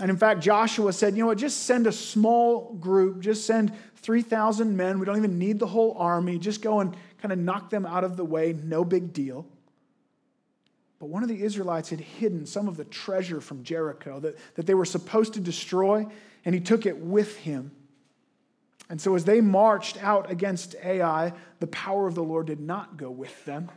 [0.00, 3.72] And in fact, Joshua said, you know what, just send a small group, just send
[3.96, 4.98] 3,000 men.
[4.98, 6.38] We don't even need the whole army.
[6.38, 9.46] Just go and kind of knock them out of the way, no big deal.
[10.98, 14.66] But one of the Israelites had hidden some of the treasure from Jericho that, that
[14.66, 16.06] they were supposed to destroy,
[16.44, 17.70] and he took it with him.
[18.88, 22.96] And so, as they marched out against Ai, the power of the Lord did not
[22.96, 23.68] go with them.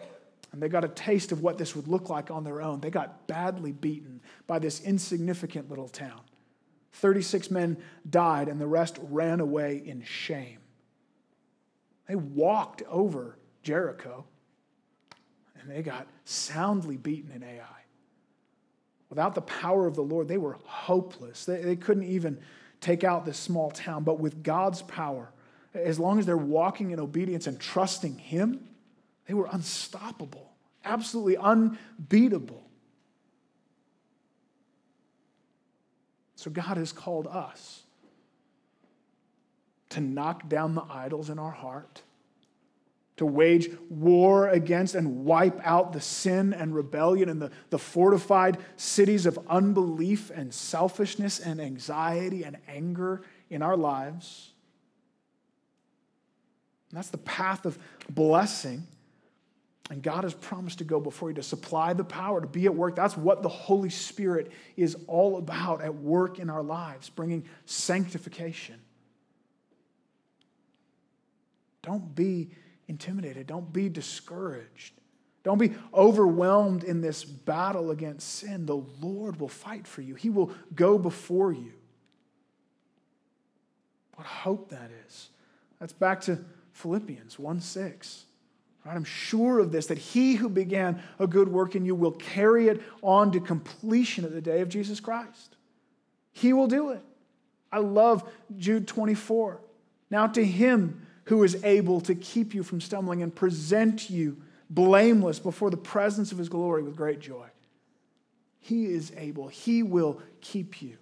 [0.52, 2.80] And they got a taste of what this would look like on their own.
[2.80, 6.22] They got badly beaten by this insignificant little town.
[6.94, 7.78] 36 men
[8.10, 10.58] died, and the rest ran away in shame.
[12.08, 14.26] They walked over Jericho,
[15.62, 17.64] and they got soundly beaten in Ai.
[19.10, 21.46] Without the power of the Lord, they were hopeless.
[21.46, 22.40] They, they couldn't even
[22.82, 24.04] take out this small town.
[24.04, 25.32] But with God's power,
[25.74, 28.69] as long as they're walking in obedience and trusting Him,
[29.30, 30.52] they were unstoppable,
[30.84, 32.68] absolutely unbeatable.
[36.36, 37.84] So God has called us
[39.90, 42.02] to knock down the idols in our heart,
[43.18, 48.58] to wage war against and wipe out the sin and rebellion and the, the fortified
[48.78, 53.22] cities of unbelief and selfishness and anxiety and anger
[53.52, 54.54] in our lives.
[56.90, 57.78] And that's the path of
[58.10, 58.88] blessing.
[59.90, 62.76] And God has promised to go before you to supply the power, to be at
[62.76, 62.96] work.
[62.96, 68.80] That's what the Holy Spirit is all about at work in our lives, bringing sanctification.
[71.82, 72.52] Don't be
[72.88, 73.48] intimidated.
[73.48, 74.94] Don't be discouraged.
[75.44, 78.66] Don't be overwhelmed in this battle against sin.
[78.66, 81.74] The Lord will fight for you, He will go before you.
[84.16, 85.30] What hope that is.
[85.80, 86.40] That's back to
[86.74, 88.26] Philippians 1 6.
[88.90, 92.68] I'm sure of this, that he who began a good work in you will carry
[92.68, 95.56] it on to completion at the day of Jesus Christ.
[96.32, 97.02] He will do it.
[97.72, 98.28] I love
[98.58, 99.62] Jude 24.
[100.10, 104.38] Now to him who is able to keep you from stumbling and present you
[104.70, 107.48] blameless before the presence of his glory with great joy.
[108.60, 109.48] He is able.
[109.48, 110.98] He will keep you.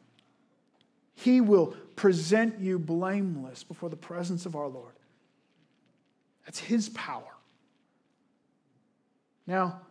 [1.16, 4.94] He will present you blameless before the presence of our Lord.
[6.46, 7.37] That's his power.
[9.48, 9.82] Now,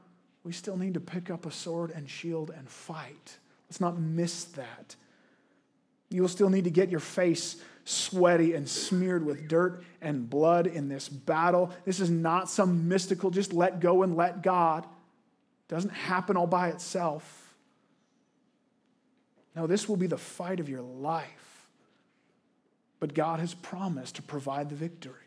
[0.45, 3.39] we still need to pick up a sword and shield and fight.
[3.69, 4.95] Let's not miss that.
[6.11, 10.67] You will still need to get your face sweaty and smeared with dirt and blood
[10.67, 11.73] in this battle.
[11.85, 14.85] This is not some mystical, just let go and let God.
[14.85, 17.55] It doesn't happen all by itself.
[19.57, 21.67] No, this will be the fight of your life.
[23.01, 25.26] But God has promised to provide the victory.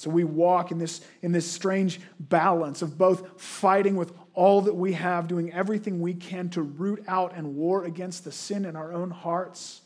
[0.00, 4.74] So we walk in this, in this strange balance of both fighting with all that
[4.74, 8.76] we have, doing everything we can to root out and war against the sin in
[8.76, 9.80] our own hearts,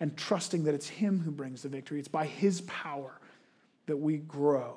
[0.00, 1.98] and trusting that it's Him who brings the victory.
[1.98, 3.18] It's by His power
[3.86, 4.76] that we grow.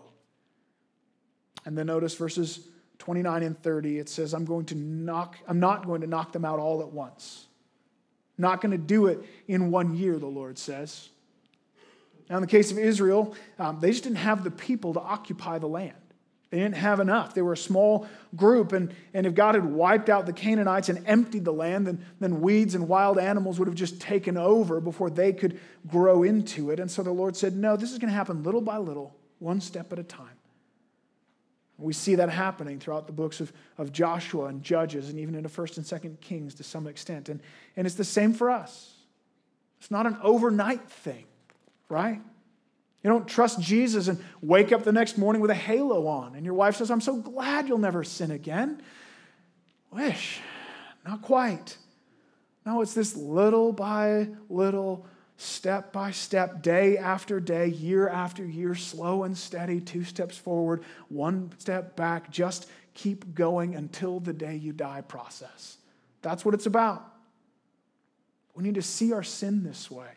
[1.65, 2.67] And then notice verses
[2.97, 6.45] 29 and 30, it says, I'm going to knock, I'm not going to knock them
[6.45, 7.47] out all at once.
[8.37, 11.09] Not going to do it in one year, the Lord says.
[12.31, 15.59] Now, in the case of Israel, um, they just didn't have the people to occupy
[15.59, 15.97] the land.
[16.49, 17.33] They didn't have enough.
[17.33, 18.07] They were a small
[18.37, 22.05] group, and, and if God had wiped out the Canaanites and emptied the land, then,
[22.21, 25.59] then weeds and wild animals would have just taken over before they could
[25.89, 26.79] grow into it.
[26.79, 29.59] And so the Lord said, No, this is going to happen little by little, one
[29.59, 30.37] step at a time.
[31.77, 35.49] We see that happening throughout the books of, of Joshua and Judges and even into
[35.49, 37.27] 1st and 2nd Kings to some extent.
[37.27, 37.41] And,
[37.75, 38.93] and it's the same for us.
[39.81, 41.25] It's not an overnight thing
[41.91, 42.21] right?
[43.03, 46.45] You don't trust Jesus and wake up the next morning with a halo on, and
[46.45, 48.81] your wife says, I'm so glad you'll never sin again.
[49.91, 50.39] Wish,
[51.05, 51.77] not quite.
[52.65, 55.05] No, it's this little by little,
[55.37, 60.83] step by step, day after day, year after year, slow and steady, two steps forward,
[61.09, 65.77] one step back, just keep going until the day you die process.
[66.21, 67.03] That's what it's about.
[68.53, 70.09] We need to see our sin this way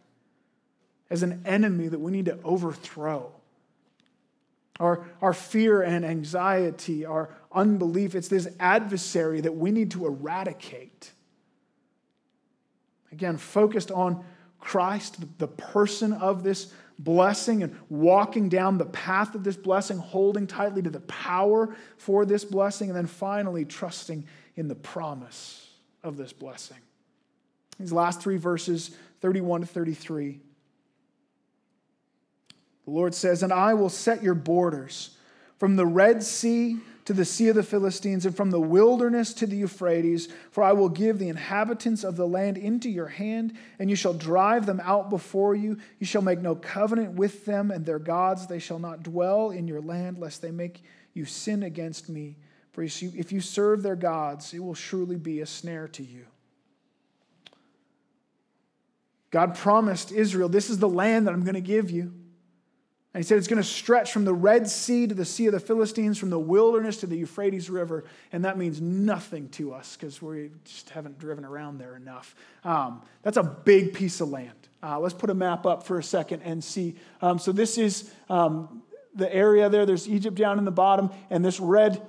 [1.14, 3.30] as an enemy that we need to overthrow.
[4.80, 11.12] Our, our fear and anxiety, our unbelief, it's this adversary that we need to eradicate.
[13.12, 14.24] Again, focused on
[14.58, 20.48] Christ, the person of this blessing, and walking down the path of this blessing, holding
[20.48, 25.70] tightly to the power for this blessing, and then finally trusting in the promise
[26.02, 26.78] of this blessing.
[27.78, 28.90] These last three verses,
[29.20, 30.40] 31 to 33.
[32.84, 35.16] The Lord says, And I will set your borders
[35.58, 39.46] from the Red Sea to the sea of the Philistines, and from the wilderness to
[39.46, 40.28] the Euphrates.
[40.50, 44.14] For I will give the inhabitants of the land into your hand, and you shall
[44.14, 45.78] drive them out before you.
[45.98, 48.46] You shall make no covenant with them and their gods.
[48.46, 50.82] They shall not dwell in your land, lest they make
[51.12, 52.36] you sin against me.
[52.72, 56.24] For if you serve their gods, it will surely be a snare to you.
[59.30, 62.14] God promised Israel, This is the land that I'm going to give you.
[63.14, 65.52] And he said it's going to stretch from the Red Sea to the Sea of
[65.52, 68.04] the Philistines, from the wilderness to the Euphrates River.
[68.32, 72.34] And that means nothing to us because we just haven't driven around there enough.
[72.64, 74.50] Um, that's a big piece of land.
[74.82, 76.96] Uh, let's put a map up for a second and see.
[77.22, 78.82] Um, so, this is um,
[79.14, 79.86] the area there.
[79.86, 82.04] There's Egypt down in the bottom, and this red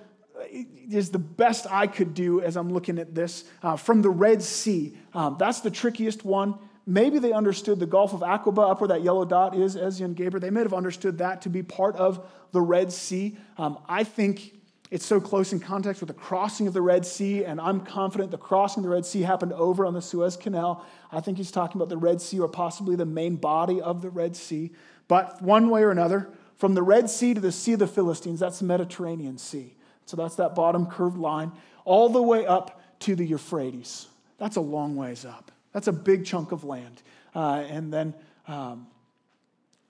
[0.90, 4.42] is the best I could do as I'm looking at this uh, from the Red
[4.42, 4.98] Sea.
[5.14, 6.56] Um, that's the trickiest one.
[6.88, 10.40] Maybe they understood the Gulf of Aqaba, up where that yellow dot is, Ezion-geber.
[10.40, 13.38] They may have understood that to be part of the Red Sea.
[13.58, 14.54] Um, I think
[14.92, 18.30] it's so close in context with the crossing of the Red Sea, and I'm confident
[18.30, 20.86] the crossing of the Red Sea happened over on the Suez Canal.
[21.12, 24.12] I think he's talking about the Red Sea or possibly the main body of the
[24.12, 24.72] Red Sea.
[25.08, 28.40] But one way or another, from the Red Sea to the Sea of the Philistines,
[28.40, 29.74] that's the Mediterranean Sea.
[30.06, 31.52] So that's that bottom curved line,
[31.84, 34.08] all the way up to the Euphrates.
[34.38, 35.52] That's a long ways up.
[35.76, 37.02] That's a big chunk of land.
[37.36, 38.14] Uh, and then,
[38.48, 38.88] um,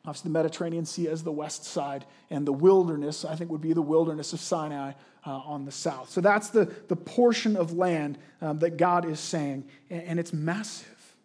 [0.04, 3.74] obviously, the Mediterranean Sea as the west side, and the wilderness, I think, would be
[3.74, 4.94] the wilderness of Sinai
[5.28, 6.10] uh, on the south.
[6.10, 10.34] So that's the, the portion of land um, that God is saying, and, and it's
[10.34, 11.16] massive,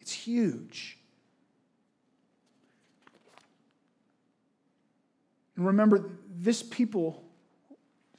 [0.00, 0.98] it's huge.
[5.54, 7.22] And remember, this people,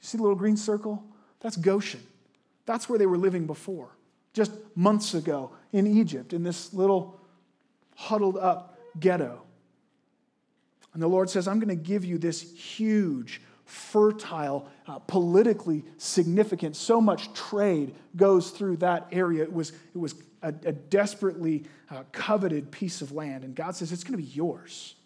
[0.00, 1.04] see the little green circle?
[1.40, 2.00] That's Goshen.
[2.64, 3.95] That's where they were living before
[4.36, 7.18] just months ago in Egypt, in this little
[7.94, 9.40] huddled up ghetto.
[10.92, 16.76] And the Lord says, I'm going to give you this huge, fertile, uh, politically significant,
[16.76, 19.42] so much trade goes through that area.
[19.42, 23.42] It was, it was a, a desperately uh, coveted piece of land.
[23.42, 24.96] And God says, it's going to be yours.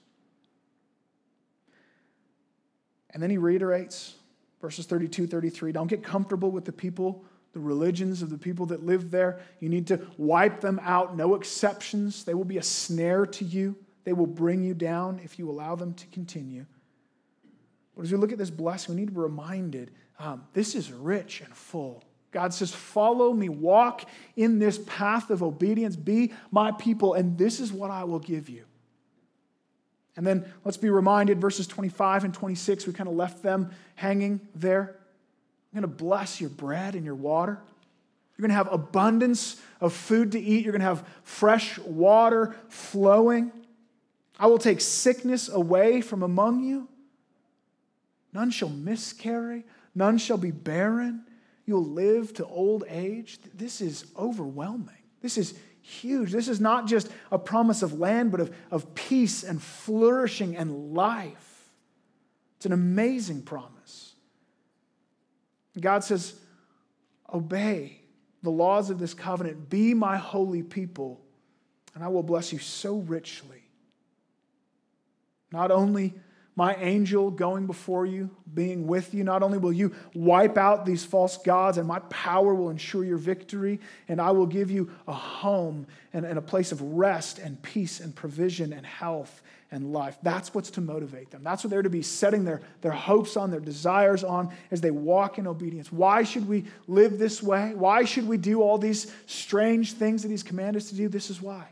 [3.11, 4.15] And then he reiterates
[4.61, 8.85] verses 32, 33 don't get comfortable with the people the religions of the people that
[8.85, 9.41] live there.
[9.59, 12.25] You need to wipe them out, no exceptions.
[12.25, 15.75] They will be a snare to you, they will bring you down if you allow
[15.75, 16.67] them to continue.
[17.97, 20.93] But as we look at this blessing, we need to be reminded um, this is
[20.93, 22.05] rich and full.
[22.31, 24.05] God says, Follow me, walk
[24.37, 28.49] in this path of obedience, be my people, and this is what I will give
[28.49, 28.65] you.
[30.17, 34.41] And then let's be reminded, verses 25 and 26, we kind of left them hanging
[34.55, 34.97] there.
[35.73, 37.59] I'm going to bless your bread and your water.
[38.37, 40.65] You're going to have abundance of food to eat.
[40.65, 43.53] You're going to have fresh water flowing.
[44.39, 46.89] I will take sickness away from among you.
[48.33, 49.65] None shall miscarry,
[49.95, 51.25] none shall be barren.
[51.67, 53.39] You'll live to old age.
[53.55, 54.95] This is overwhelming.
[55.21, 56.33] This is huge.
[56.33, 60.95] This is not just a promise of land, but of, of peace and flourishing and
[60.95, 61.71] life.
[62.57, 64.10] It's an amazing promise.
[65.79, 66.35] God says,
[67.33, 68.01] Obey
[68.43, 71.21] the laws of this covenant, be my holy people,
[71.95, 73.63] and I will bless you so richly.
[75.53, 76.15] Not only
[76.57, 79.25] my angel going before you, being with you.
[79.25, 83.17] Not only will you wipe out these false gods, and my power will ensure your
[83.17, 87.63] victory, and I will give you a home and, and a place of rest and
[87.63, 89.43] peace and provision and health
[89.73, 90.19] and life.
[90.23, 91.43] That's what's to motivate them.
[91.45, 94.91] That's what they're to be setting their, their hopes on, their desires on as they
[94.91, 95.93] walk in obedience.
[95.93, 97.73] Why should we live this way?
[97.75, 101.09] Why should we do all these strange things that He's commanded us to do?
[101.09, 101.69] This is why.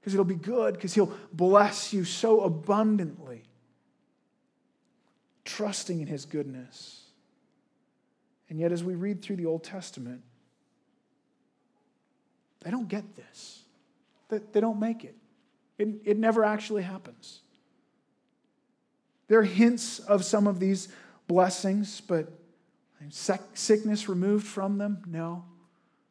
[0.00, 3.42] Because it'll be good, because He'll bless you so abundantly.
[5.44, 7.00] Trusting in His goodness.
[8.48, 10.22] And yet, as we read through the Old Testament,
[12.60, 13.62] they don't get this.
[14.28, 15.16] They don't make it.
[15.82, 17.40] It, it never actually happens.
[19.26, 20.88] There are hints of some of these
[21.26, 22.32] blessings, but
[23.10, 25.02] sickness removed from them?
[25.08, 25.44] No.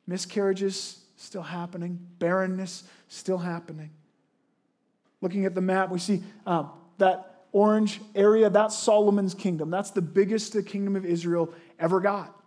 [0.07, 3.91] Miscarriages still happening, barrenness still happening.
[5.21, 9.69] Looking at the map, we see um, that orange area, that's Solomon's kingdom.
[9.69, 12.37] That's the biggest the kingdom of Israel ever got.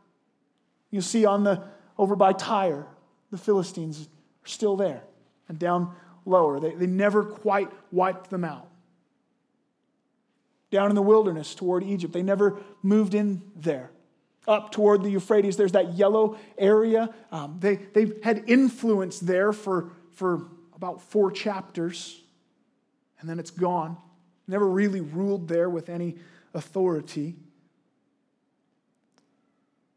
[0.90, 1.62] You see on the
[1.96, 2.86] over by Tyre,
[3.30, 4.08] the Philistines
[4.44, 5.04] are still there.
[5.48, 5.94] And down
[6.24, 6.60] lower.
[6.60, 8.68] They, they never quite wiped them out.
[10.70, 13.90] Down in the wilderness toward Egypt, they never moved in there.
[14.46, 17.14] Up toward the Euphrates, there's that yellow area.
[17.32, 22.20] Um, they, they had influence there for, for about four chapters,
[23.20, 23.96] and then it's gone.
[24.46, 26.16] Never really ruled there with any
[26.52, 27.36] authority.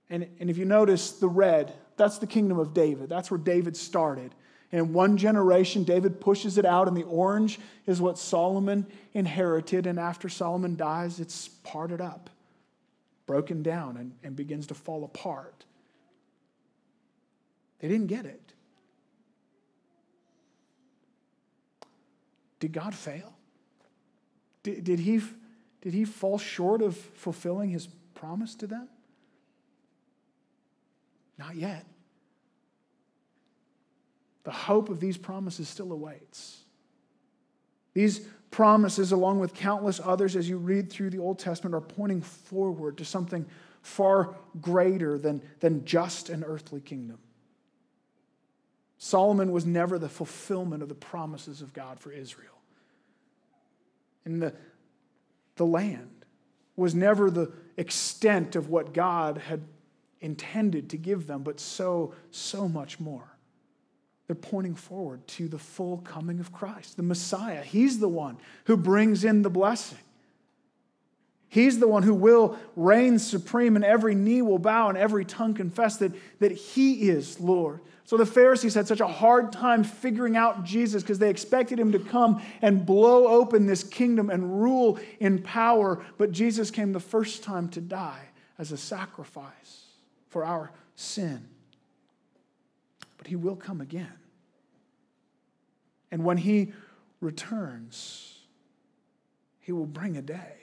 [0.10, 3.10] And, and if you notice the red, that's the kingdom of David.
[3.10, 4.34] That's where David started.
[4.72, 9.88] And in one generation, David pushes it out, and the orange is what Solomon inherited.
[9.88, 12.30] And after Solomon dies, it's parted up,
[13.26, 15.64] broken down, and, and begins to fall apart.
[17.80, 18.42] They didn't get it.
[22.60, 23.34] Did God fail?
[24.64, 25.22] Did, did, he,
[25.82, 28.90] did he fall short of fulfilling his promise to them?
[31.38, 31.86] Not yet.
[34.48, 36.62] The hope of these promises still awaits.
[37.94, 42.22] These promises, along with countless others as you read through the Old Testament, are pointing
[42.22, 43.46] forward to something
[43.82, 47.18] far greater than, than just an earthly kingdom.
[48.98, 52.58] Solomon was never the fulfillment of the promises of God for Israel.
[54.24, 54.54] And the,
[55.58, 56.24] the land
[56.78, 59.66] was never the extent of what God had
[60.22, 63.37] intended to give them, but so, so much more.
[64.28, 67.64] They're pointing forward to the full coming of Christ, the Messiah.
[67.64, 70.00] He's the one who brings in the blessing.
[71.50, 75.54] He's the one who will reign supreme, and every knee will bow and every tongue
[75.54, 77.80] confess that, that He is Lord.
[78.04, 81.92] So the Pharisees had such a hard time figuring out Jesus because they expected him
[81.92, 86.02] to come and blow open this kingdom and rule in power.
[86.18, 88.22] But Jesus came the first time to die
[88.58, 89.88] as a sacrifice
[90.30, 91.50] for our sin.
[93.18, 94.14] But he will come again.
[96.12, 96.74] And when he
[97.20, 98.40] returns,
[99.60, 100.54] he will bring a day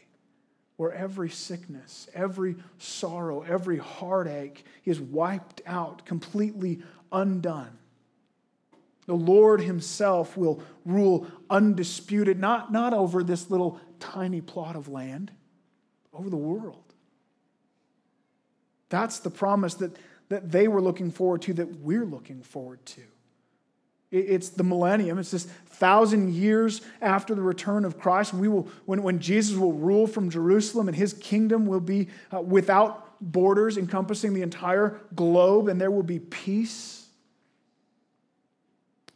[0.76, 6.82] where every sickness, every sorrow, every heartache is wiped out, completely
[7.12, 7.78] undone.
[9.06, 15.30] The Lord Himself will rule undisputed, not, not over this little tiny plot of land,
[16.12, 16.82] over the world.
[18.88, 19.96] That's the promise that,
[20.34, 23.02] that they were looking forward to, that we're looking forward to.
[24.10, 25.20] It's the millennium.
[25.20, 28.34] It's this thousand years after the return of Christ.
[28.34, 32.40] We will, when, when Jesus will rule from Jerusalem and his kingdom will be uh,
[32.40, 37.06] without borders encompassing the entire globe, and there will be peace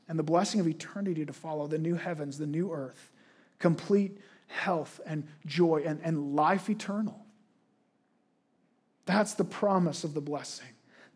[0.08, 3.10] and the blessing of eternity to follow the new heavens, the new earth,
[3.58, 7.26] complete health and joy and, and life eternal.
[9.04, 10.68] That's the promise of the blessing.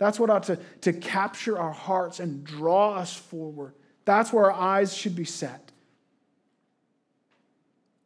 [0.02, 3.74] That's what ought to, to capture our hearts and draw us forward.
[4.04, 5.70] That's where our eyes should be set.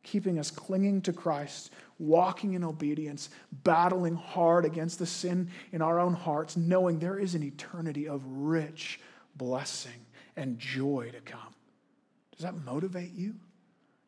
[0.02, 5.98] Keeping us clinging to Christ, walking in obedience, battling hard against the sin in our
[5.98, 9.00] own hearts, knowing there is an eternity of rich
[9.34, 10.04] blessing
[10.36, 11.54] and joy to come.
[12.32, 13.36] Does that motivate you?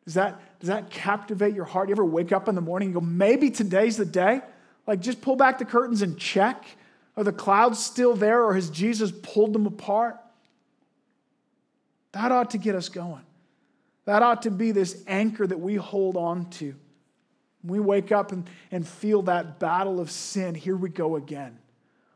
[0.05, 1.89] Does that, does that captivate your heart?
[1.89, 4.41] You ever wake up in the morning and go, maybe today's the day?
[4.85, 6.65] Like, just pull back the curtains and check.
[7.17, 10.17] Are the clouds still there or has Jesus pulled them apart?
[12.13, 13.23] That ought to get us going.
[14.05, 16.75] That ought to be this anchor that we hold on to.
[17.63, 21.59] We wake up and, and feel that battle of sin, here we go again.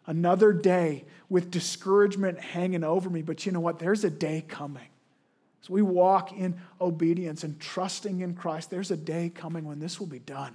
[0.05, 3.21] Another day with discouragement hanging over me.
[3.21, 3.79] But you know what?
[3.79, 4.87] There's a day coming.
[5.61, 9.99] As we walk in obedience and trusting in Christ, there's a day coming when this
[9.99, 10.53] will be done.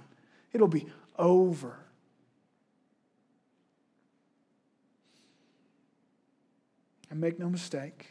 [0.53, 0.87] It'll be
[1.17, 1.77] over.
[7.09, 8.07] And make no mistake,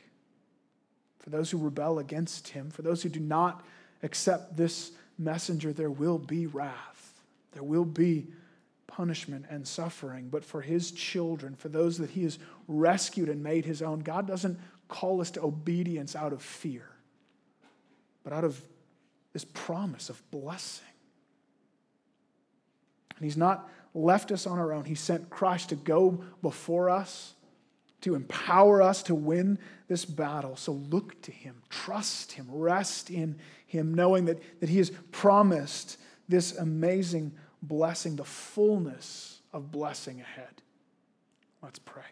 [1.21, 3.65] for those who rebel against him, for those who do not
[4.03, 7.21] accept this messenger, there will be wrath.
[7.53, 8.27] There will be
[8.87, 13.65] punishment and suffering, but for his children, for those that he has rescued and made
[13.65, 16.89] his own, God doesn't call us to obedience out of fear,
[18.25, 18.61] but out of
[19.33, 20.85] this promise of blessing.
[23.17, 24.85] And he's not left us on our own.
[24.85, 27.35] He sent Christ to go before us,
[28.01, 30.57] to empower us to win this battle.
[30.57, 33.37] So look to him, trust him, rest in
[33.67, 37.33] him, knowing that, that he has promised this amazing
[37.63, 40.63] blessing, the fullness of blessing ahead.
[41.63, 42.03] Let's pray.